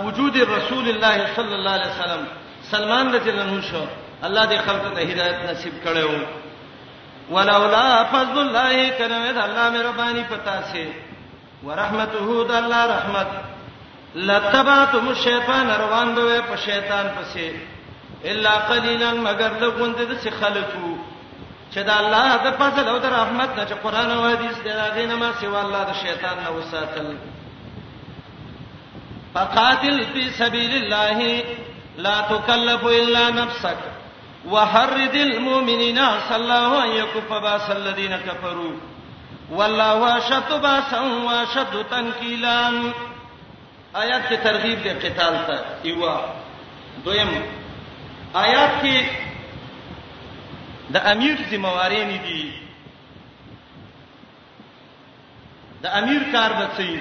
[0.04, 2.26] وجود رسول الله صلی الله علیه وسلم
[2.70, 3.84] سلمان رضی الله عنه شو
[4.24, 6.10] الله دې خلکو ته هدایت نصیب کړو
[7.30, 10.92] ولولا فضل الله کرم دې الله مهرباني پتا سي
[11.64, 13.26] ورحمته دې الله رحمت
[14.14, 17.73] لتبعتم الشیطان روان به په شیطان پسې
[18.24, 20.90] الا قليلا مگر لګوند د سي خلکو
[21.72, 25.06] چې د الله د فضل او د رحمت نه چې قران او حديث د هغه
[25.12, 27.14] نه ما سي والله د شیطان نه وساتل
[29.34, 31.44] فقاتل في سبيل الله
[32.06, 33.78] لا تكلف الا نفسك
[34.52, 35.98] وحرد المؤمنين
[36.28, 38.74] صلى الله ان يكف باس الذين كفروا
[39.50, 42.60] والله اشد باسا واشد تنكيلا
[43.98, 45.58] آیات کی ترغیب دے قتال ته
[45.90, 46.14] ایوا
[47.04, 47.30] دویم
[48.46, 48.96] آیات کې
[50.94, 52.42] د امیر ذمہواري نه دي
[55.84, 56.96] د امیر کار بچي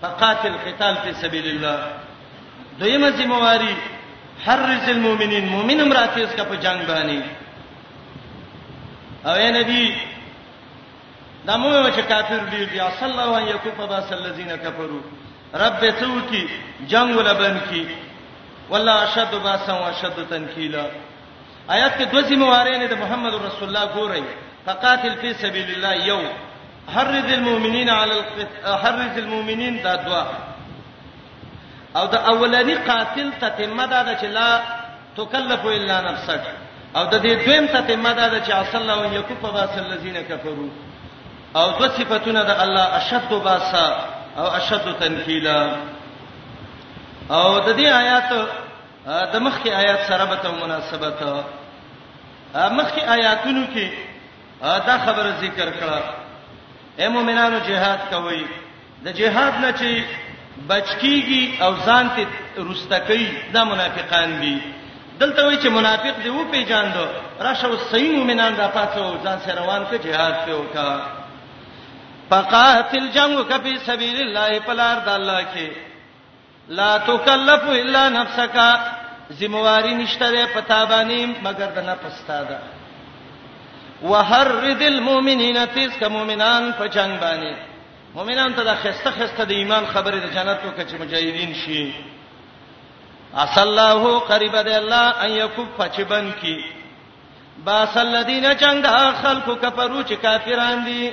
[0.00, 1.78] فقاتل قتال فی سبیل الله
[2.80, 3.74] دویمه ذمہواری
[4.46, 7.20] حرز المؤمنین مؤمن امراته اس کا په جنگ باندې
[9.28, 9.84] او اے نبی
[11.46, 15.00] دا موږ چې کافر دی دی صلی الله علیه و سلم یکو فباس الذین کفروا
[15.62, 16.46] رب ته وکی
[16.92, 17.84] جنگ ولبن کی
[18.70, 20.86] والله اشد باسا واشد تنکیلا
[21.74, 24.20] آیات کې دوه سیموارین د محمد رسول الله ګورئ
[24.66, 26.18] فقاتل فی سبیل الله یو
[26.96, 30.22] حرز المؤمنین علی القتال حرز المؤمنین دا دوا
[32.00, 34.60] او دا اولنی قاتل تتمه دا چې لا
[35.16, 36.42] تکلف الا نفسک
[36.96, 40.68] او د دې دویم تتمه دا چې اصل الله یکف باس الذین کفروا
[41.56, 43.86] او دو صفاتونه د الله اشد باسا
[44.38, 45.60] او اشد تنکیلا
[47.30, 48.28] او د دې آیات
[49.32, 51.22] د مخکې آیات سره به ته مناسبت
[52.78, 53.90] مخکې آیاتونو کې
[54.88, 56.00] دا خبره ذکر کړه
[57.00, 58.46] اے مؤمنانو جهاد کوي
[59.04, 60.02] د جهاد نه چې
[60.70, 62.26] بچکیږي او ځان ته
[62.68, 64.56] رستکې دا منافقان دي
[65.18, 67.06] دلته وایي چې منافق دی و پیژاندو
[67.40, 71.00] راشه صحیح مؤمنان را پاتو ځان سره روان کې جهاد ته وکا
[72.30, 75.85] فقاتل جنگ کفي سبيل الله پلار د الله کې
[76.68, 78.58] لا تکلف الا نفسک
[79.40, 82.58] ذمہواری نشته پتا باندې مگر د نفس تا ده
[84.02, 87.54] وحرد المؤمنین تیز ک مؤمنان په جنگ باندې
[88.14, 91.92] مؤمنان ته د خسته خسته د ایمان خبره د جنت او کچ مجاهدین شي
[93.36, 96.58] اس الله قریب دی الله ان یکف فچبن کی
[97.64, 98.86] باس الذین جنگ
[99.22, 101.10] خلق کفرو چې کافران دي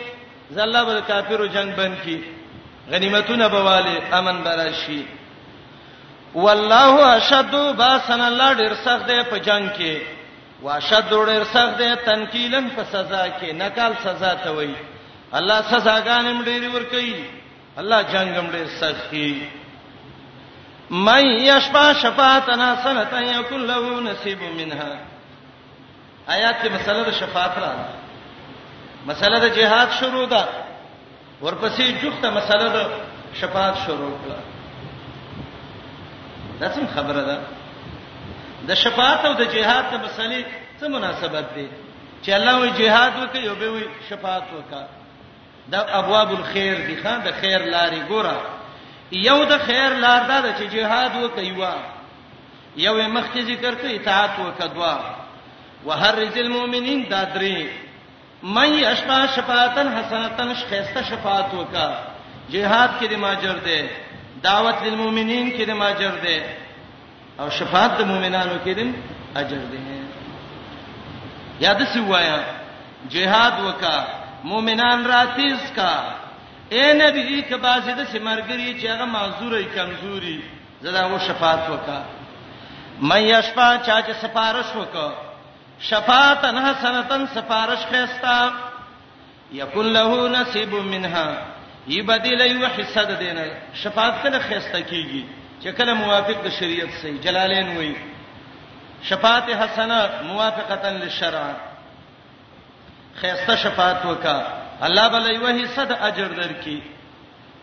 [0.52, 2.22] زله بر کافرو جنگ بن کی
[2.92, 5.04] غنیمتونه بواله امن براشي
[6.34, 9.96] والله اشد باسن الله ډیر سخت دی په جنگ کې
[10.62, 14.74] واشد ډیر سخت دی تنکیلن په سزا کې نکال سزا ته وای
[15.40, 17.26] الله سزاګان هم ډیر ور کوي
[17.78, 19.30] الله جنگ هم ډیر سخت دی
[21.08, 24.98] مَن یشفع شفاعتنا سنتا یکل له نصیب منها
[26.28, 27.74] آیات کې مسله د شفاعت را
[29.12, 30.44] مسله د جهاد شروع ده
[31.44, 32.88] ورپسې جوخته مسله د
[33.42, 34.53] شفاعت شروع کړه
[36.64, 37.38] دا څنګه خبره ده
[38.68, 40.42] د شفاعت او د جهاد د مسلې
[40.80, 41.68] څه مناسبت دي
[42.24, 44.84] چې الله وی جهاد وکي او به وی شفاعت وکا
[45.74, 48.38] دا ابواب الخير دي خان د خیر لارې ګوره
[49.30, 51.74] یو د خیر لار ده چې جهاد وکي وا
[52.86, 54.96] یو مخکې ذکر کوي اطاعت وکدوا
[55.88, 57.68] وحرج المؤمنین دا درې
[58.44, 61.90] مې اشفا شفاعتن حسنتن شخصه شفاعت وکا
[62.54, 63.84] جهاد کې د ماجر ده
[64.42, 66.40] دعوت للمؤمنین کې د ماجر دی
[67.40, 68.92] او شفاعت د مؤمنانو کې دین
[69.36, 69.78] اجر دی
[71.60, 72.38] یاد سی وایا
[73.14, 73.98] جهاد وکا
[74.44, 75.94] مؤمنان راتیز کا
[76.76, 80.40] اے نبی که بازی د سمرګری چې هغه معذورې کمزوري
[80.82, 82.02] زدا و شفاعت وکا
[83.02, 85.10] مې یشفا چا چې سفارش وکا
[85.80, 88.52] شفاعت نه سنتن سفارش خيستا
[89.52, 91.38] یکل له نصیب منها
[91.88, 95.24] یی بدیل یو حصہ ده دینه شفاعت سره خسته کیږي
[95.64, 97.96] چې کله موافق د شریعت سي جلالین وای
[99.04, 101.54] شفاعت حسنه موافقتا للشرع
[103.22, 104.44] خسته شفاعت وکا
[104.82, 106.78] الله بل یو حصہ ده اجر درکې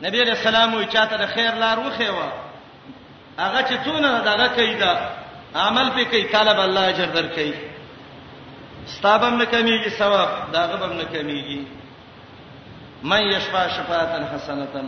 [0.02, 2.32] نبی رسول الله چاته د خیر لار وخیوا
[3.38, 5.10] هغه چې څونه دغه کیدا
[5.56, 7.54] عمل په کوي طالب الله اجر درکې
[8.90, 11.79] ستابم نه کمیږي ثواب داغه بم نه کمیږي
[13.02, 14.80] من یشفع شفاعتا حسنتا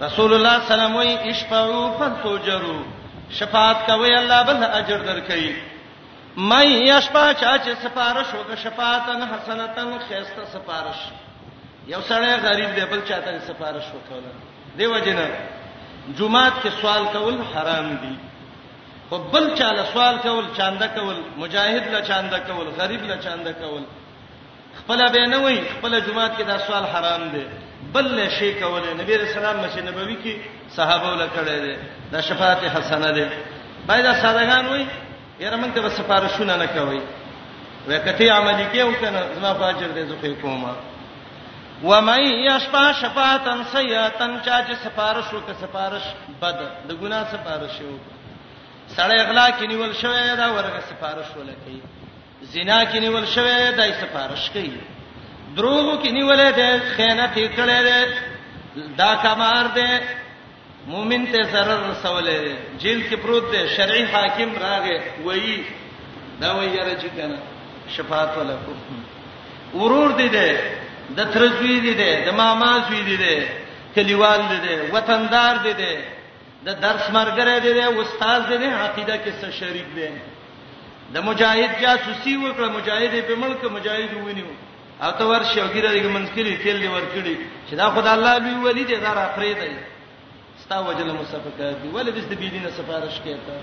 [0.00, 2.82] رسول الله صلی الله علیه وسلم اشفعوا فتوجروا
[3.30, 5.52] شفاعت کوي الله بل اجر درکړي
[6.36, 11.00] من یشفع چا چې سفارش وکړه شفاعتا حسنتا خيسته سفارش
[11.86, 15.26] یو سړی غریب دی بل چاته سفارش وکړه دیو جنا
[16.18, 18.14] جمعات کې سوال کول حرام دي
[19.08, 23.82] خو بل چاله سوال کول چاندا کول مجاهد لا چاندا کول غریب لا چاندا کول
[24.80, 27.44] خپل به نه وای خپل جمعات کې دا سوال حرام دی
[27.92, 30.36] بل شي کوله نبی رسول الله مسجد نبوي کې
[30.76, 31.76] صحابه ول کړه دي
[32.12, 33.30] دا شفاعت حسنه ده
[33.88, 34.86] باید سادهغان وای
[35.40, 37.00] یاره موږ ته سفارښونه نه کوي
[37.88, 40.68] وکتی عمل کې او کنه زما فاجر دې زخه کومه
[41.84, 46.02] و مَن یشفع شفاعتن سیئاتن چا چې سفارش وک سفارش
[46.42, 46.58] بد
[46.88, 48.00] د ګناه سفارش وک
[48.96, 52.03] سړی اغلا کې نیول شوی دا ورغه سفارش ولکې
[52.52, 54.70] زنا کې نیول شوی دای سفارش کوي
[55.56, 58.06] دروغ کې نیولې ده خیانت یې کړې ده
[59.00, 60.00] دا کمار ده
[60.92, 62.40] مؤمن ته zarar رسولې
[62.80, 65.64] جیل کې پروت ده شرعي حاکم راغې وایي
[66.40, 67.38] دا وایي راځي کنه
[67.96, 68.72] شفاعت ولا کو
[69.78, 70.60] ورور دي ده
[71.16, 73.34] د ترزوی دي ده د ماما زوی دي ده
[73.94, 75.92] کلیوال دي ده وطندار دي ده
[76.66, 80.33] د درس مرګره دي ده استاد دي ده عقیده کې څه شریک دي ده
[81.12, 84.48] د مجاهد جاسوسي وکړه مجاهد په ملک مجاهد ونیو
[85.04, 87.36] او ته ورشي او ګیره دغه منځکړي تیل دی ورکړي
[87.68, 89.76] چې دا خدای الله لوی ولی دی دا را پرې دی
[90.64, 93.56] ستا وجل مصفقه دی ولې د دې دینه سفارش کیته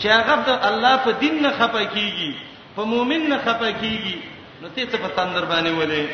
[0.00, 2.32] چې هغه د الله په دین نه خپه کیږي
[2.76, 4.16] په مؤمن نه خپه کیږي
[4.62, 6.04] نو ته څه په تندر باندې ولې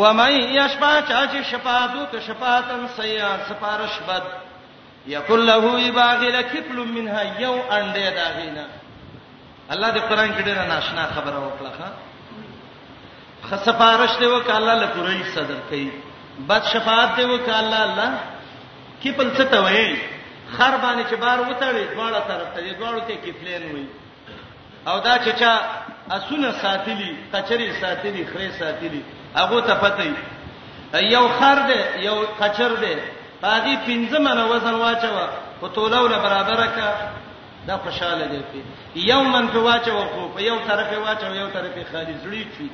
[0.00, 4.22] و مَن یشفع چا چې شفاعتو که شفاعتن سیا سفارش بد
[5.06, 8.64] یکل له یباغ لکفل منها یو انده داغینا
[9.70, 11.86] الله دې قران کې ډېر ناشنا خبره وکړه ښا
[13.50, 15.90] خسفارش دی وک الله له قرای صدر کوي
[16.48, 18.10] بد شفاعت دی وک الله الله
[19.02, 19.96] کی په څه ته وایي
[20.58, 23.88] خر باندې چې بار وتړي دواړه طرف ته دواړو ته کیفلین وایي
[24.86, 25.52] او دا چې چا
[26.10, 29.02] اسونه ساتلی کچري ساتلی خره ساتلی
[29.36, 30.12] هغه ته پته
[31.14, 32.94] یو خر دی یو کچر دی
[33.42, 35.08] پاغي پنځه منو وزن واچو
[35.60, 36.90] په تولو له برابره کا
[37.68, 38.60] دا خوشاله دي په
[39.10, 42.66] یو من په واچو خو په یو طرفه واچو یو طرفه خالي زړی چی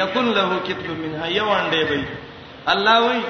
[0.00, 2.04] یکن له کتل منها یو انډه وي
[2.72, 3.22] الله وای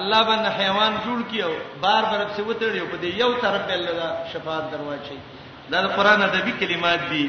[0.00, 1.50] الله باندې حیوان جوړ کیو
[1.84, 5.14] بار بار په وتړیو په دې یو طرف الله دا شفاعت دروازه
[5.70, 7.26] دا, دا قران ادبی کلمات دي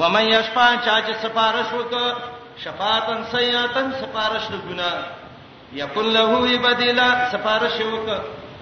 [0.00, 1.94] ومن یشفع چا چې سفارش وک
[2.64, 4.92] شفاعتن سیاتن سفارش د ګنا
[5.80, 8.08] یکن له بدیلا سفارش وک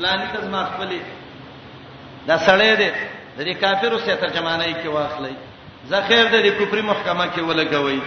[0.02, 1.22] لانی تزما خپلې
[2.28, 2.90] دا سړی دی
[3.36, 5.34] د دې کافرو سره ترجمه نه کی واخلې
[5.92, 8.00] ذخیر د دې کفر محکمه کې ولګوي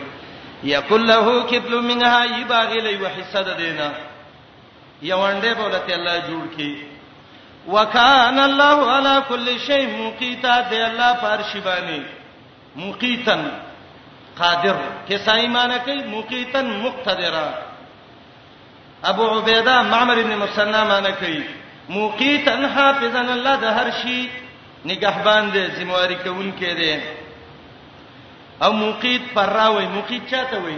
[0.73, 3.89] یکل له کتل منها یباغی لی وحسد دینا
[5.03, 6.83] یوانډه بولته الله جوړ کی
[7.75, 12.01] وکان الله علی کل شی مقیتا دی الله فارشی باندې
[12.85, 13.47] مقیتن
[14.41, 14.75] قادر
[15.09, 17.47] کسای معنی کوي مقیتن مقتدرا
[19.11, 21.41] ابو عبیده معمر ابن مسنا معنی کوي
[21.89, 24.19] موقیتن حافظن الله د هر شي
[24.89, 26.99] نگهبان دې ذمہواری کوونکې دې
[28.65, 30.77] او موقیت پر راوي موقیت چاته وي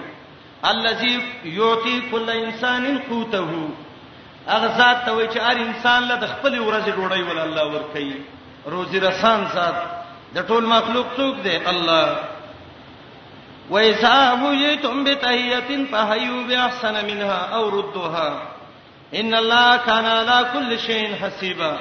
[0.72, 1.14] الذي
[1.60, 3.70] يعطي كل انسان قوته
[4.48, 8.12] هغه ذات ته وي چې هر انسان له خپل ورځې ډوډۍ ول الله ورکړي
[8.76, 9.82] روزي رسان ذات
[10.38, 12.16] د ټول مخلوق څوک دی الله
[13.70, 18.49] وإذا حييتم بتحية فحيوا بأحسن منها أو ردوها
[19.16, 21.74] ان الله کان علی کل شیء حسیبا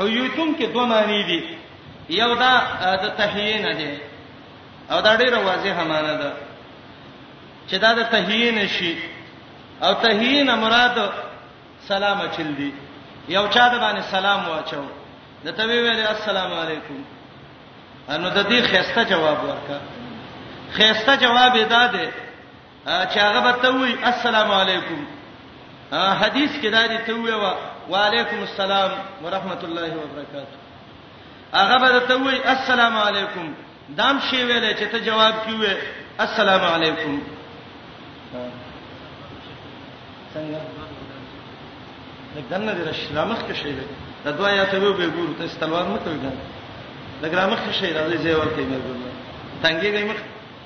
[0.00, 1.38] حیوتم کې دوه معنی دي
[2.18, 2.52] یو دا
[3.02, 3.94] د تحیین دی
[4.90, 6.32] او دا ډیره واضحه معنی ده
[7.70, 8.94] چې دا د تحیین شي
[9.82, 10.98] او تحیین مراد
[11.88, 12.70] سلام چل دی
[13.28, 14.84] یو چا د باندې سلام واچو
[15.44, 17.00] د تبي ویل السلام علیکم
[18.08, 19.80] انو د دې خيسته جواب ورکا
[20.78, 22.06] خيسته جواب ادا ده
[22.84, 25.04] چې هغه به ته وی السلام علیکم
[25.92, 27.52] حدیث کې دا دي ته ویوا
[27.88, 28.90] وعليكم السلام
[29.24, 30.56] ورحمت الله وبرکاته
[31.54, 33.52] هغه به ته وی السلام علیکم
[33.90, 35.76] دام شی ویلې چې ته جواب کیوې
[36.20, 37.20] السلام علیکم
[40.34, 40.60] څنګه
[42.36, 43.86] لګدان دې رشلامخ کې شی وی
[44.24, 46.36] دا دوا یا ته وی ګور ته استلوار مته وی ګان
[47.22, 48.96] لګرامخ کې شی راځي زه ورته مې ګور
[49.62, 50.16] تنګي گئی مخ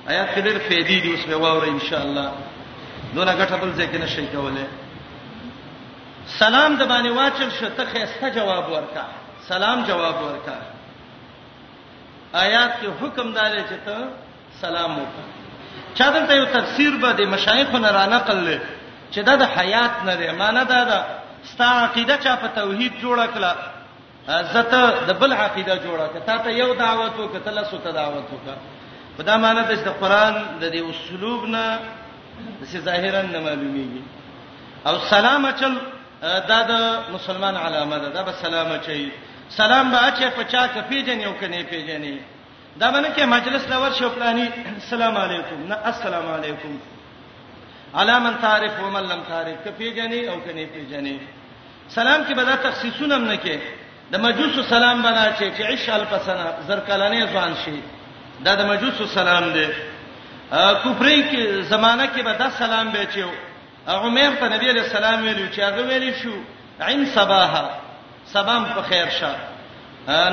[0.09, 2.31] آیات کې ډېر فائدې دي اوس به واورې ان شاء الله
[3.13, 4.67] دونه غټه بل ځکه نشي کوله
[6.35, 9.03] سلام د باندې واچل شو ته خسته جواب ورکا
[9.47, 10.55] سلام جواب ورکا
[12.39, 14.07] آیات کې حکم دار چې ته
[14.61, 18.37] سلام وکړه چا دلته یو تفسیر به د مشایخونو را نقل
[19.11, 20.99] چې دا د حیات نه دی معنی دا ده
[21.43, 23.55] ستا عقیده چا په توحید جوړه کړه
[24.53, 28.23] زته د بل عقیده جوړه کړه تا ته یو دعوت وکړه تل سو ته دعوت
[28.23, 28.57] وکړه
[29.17, 31.79] په دا معنی ده چې د قران د دې اسلوب نه
[32.61, 34.03] د څه ظاهرا نه معلومیږي
[34.87, 35.75] او سلام چل
[36.21, 36.71] دا د
[37.15, 39.11] مسلمان علامه ده دا به سلام چي
[39.49, 42.15] سلام به اچي په چا کې پیژنې او کني پیژنې
[42.79, 44.47] دا باندې کې مجلس دا ور شو پلاني
[44.79, 46.77] السلام علیکم نه السلام علیکم
[48.01, 51.21] علامن تعریف ومن لم تعریف کې پیژنې او کني پیژنې
[51.99, 53.57] سلام کې به دا تخصیصونه هم نه کې
[54.11, 57.81] د مجوسو سلام بنا چې چې عشال پسنه زرکلانې ځوان شي
[58.49, 59.67] دا د مجوسو سلام دی
[60.51, 63.27] کفرې کې زمانہ کې به دا سلام به چيو
[63.87, 66.33] عمر ته نبی علیہ السلام ویلو چې هغه ویلی شو
[66.87, 67.61] عین صباحا
[68.33, 69.35] سبام په خیر شه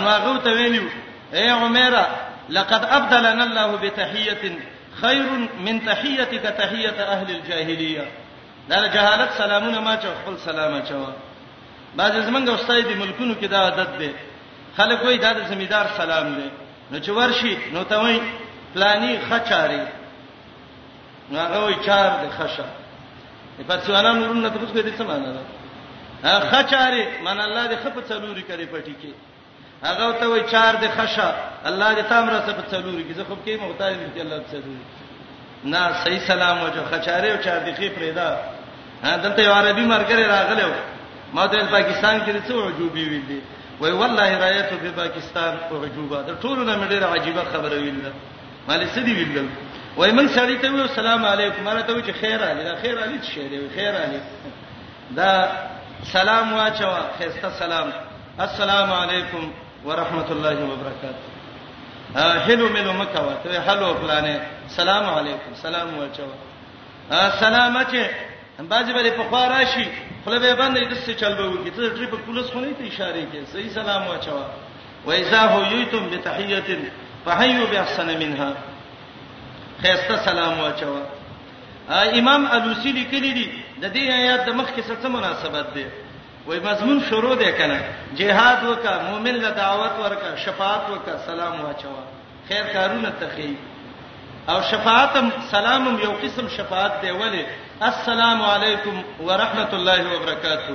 [0.03, 0.87] نو هغه ته ویلو
[1.33, 2.07] اے عمره
[2.59, 4.59] لقد ابدلنا الله بتحيه
[5.05, 5.23] خير
[5.69, 8.03] من تحيتك تحيه اهل الجاهليه
[8.69, 11.13] دا جهالت سلامونه ما چا خپل سلامه چا
[11.97, 14.13] بعض زمنګ استاد دي ملکونو کې دا عادت ده
[14.77, 16.49] خلک وایي دا د زمیدار سلام دی
[16.93, 18.21] نو چې ورشي نو ته وایي
[18.77, 19.81] پلاني خچاري
[21.31, 22.73] نو هغه وایي چار د خشه
[23.69, 25.45] فتسوانان e, ورونه تاسو کې دې څه معنی ده
[26.51, 29.13] خچاره من الله دې خپ څلوري کوي پټی کې
[29.87, 31.29] هغه ته وای چار دې خشا
[31.71, 34.81] الله دې تام را څه څلوري کې زه خپ کې محتاج دې الله دې څلوري
[35.71, 38.29] نه صحیح سلام او خچاره او چار دې خې پرېدا
[39.23, 40.71] دلته یو عربي مرګره راغلو
[41.35, 43.41] ما ته پاکستان کې څه عجوبې ویل دي
[43.81, 48.13] وای والله رايت په پاکستان په عجوبه د ټولو نه مډیره عجيبه خبره ویل ده
[48.69, 49.43] مالې سدي ویل ده
[49.97, 53.19] وای موږ سړی ته ویو سلام علیکم راته وی چې خیر علی دا خیر علی
[53.19, 54.19] څه دی خیر علی
[55.19, 55.31] دا
[56.13, 56.89] سلام واچو
[57.19, 57.91] خسته سلام
[58.47, 59.45] السلام علیکم
[59.85, 64.41] ورحمت الله وبرکاته هلو ملو مکوا ته هلو پلانې
[64.79, 66.27] سلام علیکم سلام واچو
[67.45, 68.11] سلام چې
[68.75, 69.89] باج بری په خوا راشي
[70.23, 73.27] خپل به باندې د څه چل به وکړي ته ټریپ پولیس خو نه ته اشاره
[73.31, 74.41] کوي صحیح سلام واچو
[75.07, 76.79] وایذا هو یتم بتحیه
[77.25, 78.53] فحیو باحسن منها
[79.85, 80.93] خيسته سلام واچو
[82.19, 83.45] امام الوسی لیکلی دی
[83.83, 85.85] د دې آیات د مخ کې څه مناسبت دی
[86.47, 87.77] وای مضمون شروع دی کنه
[88.21, 91.93] جهاد وکا مؤمن له دعوت ورکا شفاعت وکا سلام واچو
[92.49, 93.51] خیر کارونه تخی
[94.55, 97.45] او شفاعتم سلامم یو قسم شفاعت دی ولی
[97.93, 98.97] السلام علیکم
[99.29, 100.73] ورحمت الله وبرکاتہ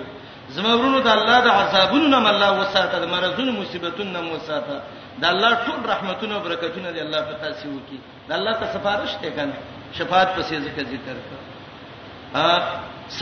[0.56, 4.82] زمورونو د الله د عذابونو نه الله وساته د مرزونو مصیبتونو نه وساته
[5.22, 7.98] د الله ټول رحمتونه او برکتونه دی الله په تاسو وکي
[8.28, 9.54] د الله ته سفارش ته کنه
[9.98, 11.16] شفاعت پسې ذکر ذکر
[12.36, 12.50] ها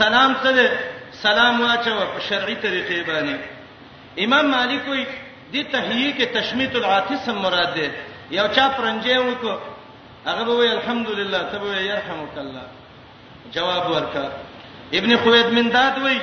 [0.00, 0.70] سلام ته
[1.22, 3.36] سلام واچو په شرعي طریقې باندې
[4.26, 5.02] امام مالک وی
[5.52, 7.90] د تهیه کې تشمیت العاطس مراد ده
[8.36, 9.58] یو چا پرنجه وکړو
[10.28, 12.62] هغه وی الحمدلله ته وی يرحمك الله
[13.58, 14.26] جواب ورکا
[14.98, 16.16] ابن خوید من داد وی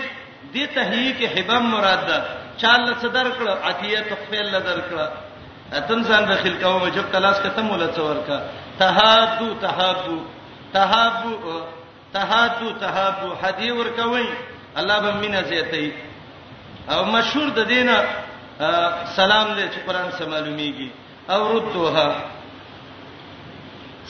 [0.53, 2.17] د تهیه کې حبم مراد ده
[2.57, 5.24] چاله صدر کړه عطیه تخفیل لدر کړه
[5.73, 8.39] اتن سان بخیل کوم جب تلاش ختم ول څور کا
[8.79, 10.17] تهادو تهادو
[10.73, 11.61] تهادو
[12.17, 14.25] تهادو تهادو حدی ور کوي
[14.81, 15.91] الله به مینا زیتای
[16.89, 18.05] او مشهور د دینه
[19.15, 20.89] سلام دې چې قران سره معلومیږي
[21.29, 22.15] او رتوها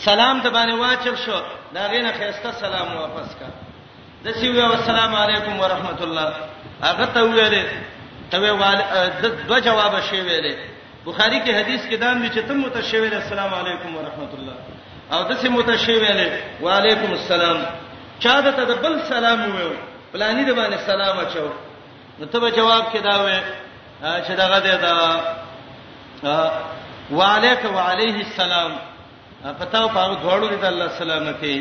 [0.09, 1.41] سلام ته باندې واچل شو
[1.73, 3.47] دا غینه خيسته سلام واپس کا
[4.27, 6.33] د سیوی والسلام علیکم ورحمت الله
[6.85, 7.65] هغه ته ویلې
[8.31, 8.77] ته ویل
[9.21, 10.73] د دوه جواب شی ویلې
[11.05, 14.55] بخاری کې حدیث کې دام دي چې تم متشویل السلام علیکم ورحمت الله
[15.15, 16.21] او د سه متشویل
[16.61, 17.57] وعلیکم السلام
[18.25, 19.71] چا د تدبل سلام ویو
[20.13, 21.49] پلانې د باندې سلام اچو
[22.21, 23.39] نو ته جواب کې دا وې
[24.01, 26.37] چې دا غته دا
[27.19, 28.71] وعلیک وعلیه السلام
[29.59, 31.59] پتاو پاو دواړو دې الله سلامتی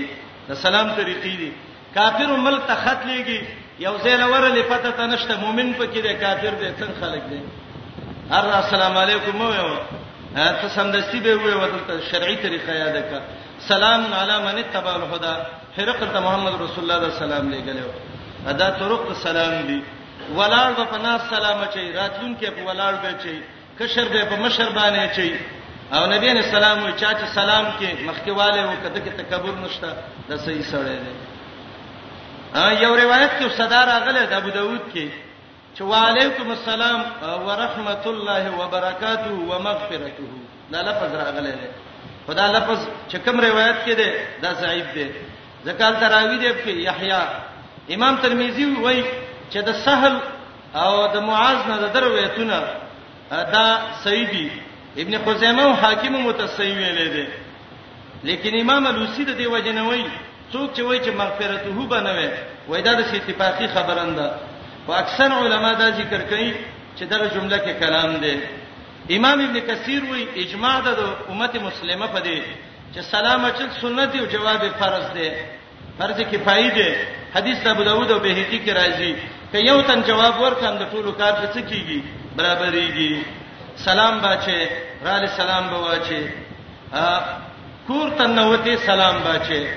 [0.48, 1.52] د سلام طریقې دي
[1.98, 3.40] کافر مل ته خط لېږي
[3.86, 7.40] یو ځای لور لې پته ته نشته مؤمن پکې دی کافر دی څنګه خلک دی
[8.30, 9.78] هر السلام علیکم مو یو
[10.34, 13.18] ته سمدستی به وې ودلته شرعي طریقه یاد کا
[13.68, 15.34] سلام علی من تبع الهدى
[15.76, 19.78] فرق ته محمد رسول الله صلی الله علیه وسلم ادا طرق سلام دی
[20.36, 23.36] ولاړ به پنا سلام چي راتلون کې په ولاړ به چي
[23.80, 25.38] کشر به په مشر باندې چي
[25.98, 29.96] او نبی نے سلام او چا چې سلام کې مخکیواله او کده کې تکبر نشته
[30.32, 31.12] د صحیح سره دی
[32.64, 35.08] ا یو روایت کې صدر اغله د ابو داود کې
[35.78, 37.00] چې وعليكم السلام
[37.48, 40.28] ورحمت الله وبرکاته ومغفرته
[40.72, 41.68] دا لفظ راغلی دی
[42.26, 42.78] خدا لفظ
[43.10, 44.08] چې کوم روایت کې دی
[44.42, 45.06] دا ضعیف دی
[45.66, 47.20] ځکه تراوی دی په یحیی
[47.94, 49.04] امام ترمذی وایي
[49.50, 50.18] چې د سهل
[50.74, 52.62] او د معاذ نه د درویتونه
[53.30, 53.66] دا
[54.04, 54.48] صحیح دی
[55.02, 57.26] ابن خزیمه او حاکم متصوی ویل دی
[58.28, 60.04] لیکن امام لوسی د دی وجنوي
[60.52, 62.28] څوک چې وایي چې مغفرته به نه وي
[62.68, 64.30] وای دا د اتفاقی خبرنده
[64.88, 66.52] واکثر علما دا ذکر کوي
[66.96, 68.36] چې دا جمله کې کلام دی
[69.16, 70.88] امام ابن کثیر وی اجماع د
[71.30, 72.42] امت مسلمه په دې
[72.94, 75.30] چې سلام اچل سنت او جواب فرض دی
[75.98, 76.90] فرض کفایه دی
[77.36, 79.14] حدیث ابو داود او بهقی کې راځي
[79.52, 82.00] که یو تن جواب ورکړم د ټولو کار څه کیږي
[82.38, 83.22] برابرېږي
[83.84, 84.68] سلام باچه
[85.04, 86.28] را له سلام بواچه
[87.86, 89.68] کور تنوته سلام باچه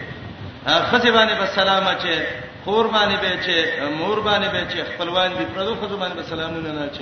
[0.89, 2.19] خزیبانه به سلام اچه
[2.67, 3.57] خور باندې به چې
[3.99, 7.01] مور باندې به چې خپلوان دي پردو خزو باندې به سلامونه نه چې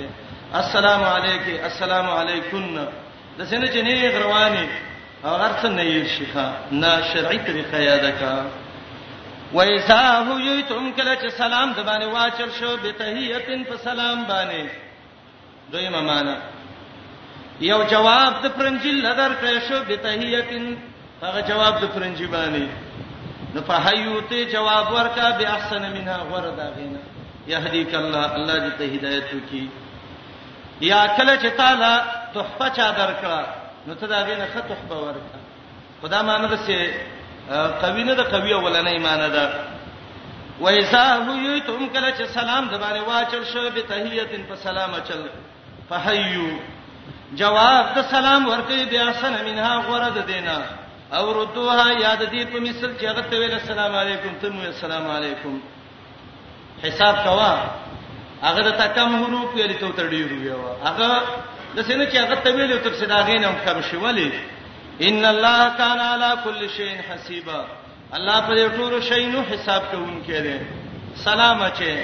[0.62, 2.76] السلام علیکم السلام علیکم
[3.38, 4.62] د سینې چې نه غروانی
[5.24, 8.46] هغه څه نه یې شيخه نه شرعي طریقه یاد کا
[9.52, 14.64] وایذا حیتم کله چې سلام د باندې واچل شو به تحیتن په سلام باندې
[15.72, 16.36] دوی ممانه
[17.72, 20.74] یو جواب د پرنجل نظر کړ شو به تحیتن
[21.22, 22.66] هغه جواب د پرنجي باندې
[23.56, 27.00] نو فحیوتی جواب ورکا به احسن منها غرد غینا
[27.52, 29.68] یهدیک الله الله دې ته هدایت وکي
[30.80, 32.00] یا کله چې تعالی
[32.34, 33.46] تحفه چا درکړه
[33.88, 35.38] نو ته دا غینه خط تحفه ورکا
[36.02, 36.92] خدا معنی ده چې
[37.84, 39.52] قوی نه ده قوی ولنه معنی ده
[40.60, 45.22] و اذا حییتم کله چې سلام زبانه واچل شو به تحیتن په سلام چل
[45.88, 46.56] فحیو
[47.42, 50.58] جواب د سلام ورکې بیا سن منها غرد دینه
[51.12, 55.10] او ردوها یاد دې په مثل چې هغه ته ویل السلام علیکم ته مو السلام
[55.10, 55.58] علیکم
[56.84, 57.52] حساب کوا
[58.42, 61.22] هغه ته کم حروف ویل ته تر ډیر ویو هغه
[61.76, 64.30] د سینې چې هغه ته ویل تر صداغې نه کم شي ولی
[65.10, 67.64] ان الله کان علی کل شیء حسیبا
[68.18, 70.58] الله پر ټول شی نو حساب کوونکی دی
[71.24, 71.94] سلام اچي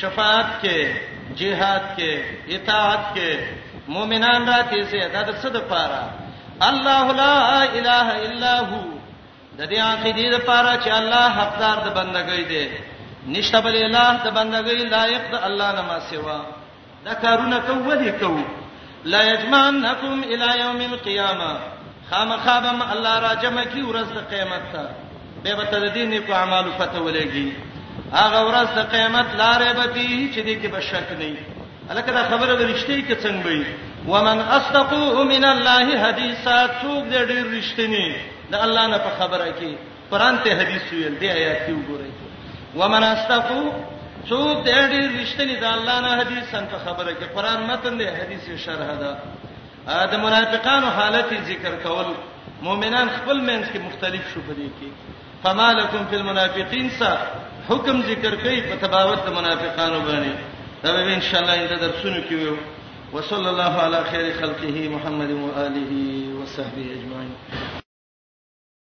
[0.00, 0.86] شفاعت کې
[1.40, 3.40] جهاد کې اطاعت کې
[3.96, 6.21] مؤمنان راته سي دا د صد پاره
[6.62, 7.38] الله لا
[7.78, 8.82] اله الا هو
[9.58, 12.68] د دې عقیدې لپاره چې الله حقدار د بندګۍ دی
[13.26, 16.40] نشته بل اله د بندګۍ لایق د الله نه ما سوا
[17.04, 18.40] دا کارونه کوي کو
[19.04, 21.50] لا یجمعنکم الی یوم القیامه
[22.10, 24.84] خامخابم الله را جمع کی ورځ د قیامت ته
[25.42, 27.48] به به تد دین کو اعمال پته ولګي
[28.12, 31.36] هغه ورځ د قیامت لارې به دي چې دې کې بشک نه وي
[31.90, 33.66] الکه دا خبره ورشته کې څنګه وي
[34.08, 38.06] ومن استقو من الله حدیثا څوک دې ډېر رښتینی
[38.50, 39.70] د الله نه په خبره کې
[40.10, 42.10] قران ته حدیث ویل دی آیات کې وګورئ
[42.78, 43.62] ومن استقو
[44.28, 48.64] څوک دې ډېر رښتینی د الله نه حدیث څنګه خبره کې قران متن دې حدیث
[48.64, 49.12] شرح ده
[50.12, 52.08] د منافقانو حالت ذکر کول
[52.66, 54.88] مؤمنان خپل منځ کې مختلف شو پدې کې
[55.42, 57.12] فمالکم فی المنافقین سا
[57.68, 60.32] حکم ذکر کوي په تباوت د منافقانو باندې
[60.82, 62.56] دا به ان شاء الله انده درسونه کې وو
[63.12, 65.92] وصلى الله على خير خلقه محمد واله
[66.42, 67.81] وصحبه اجمعين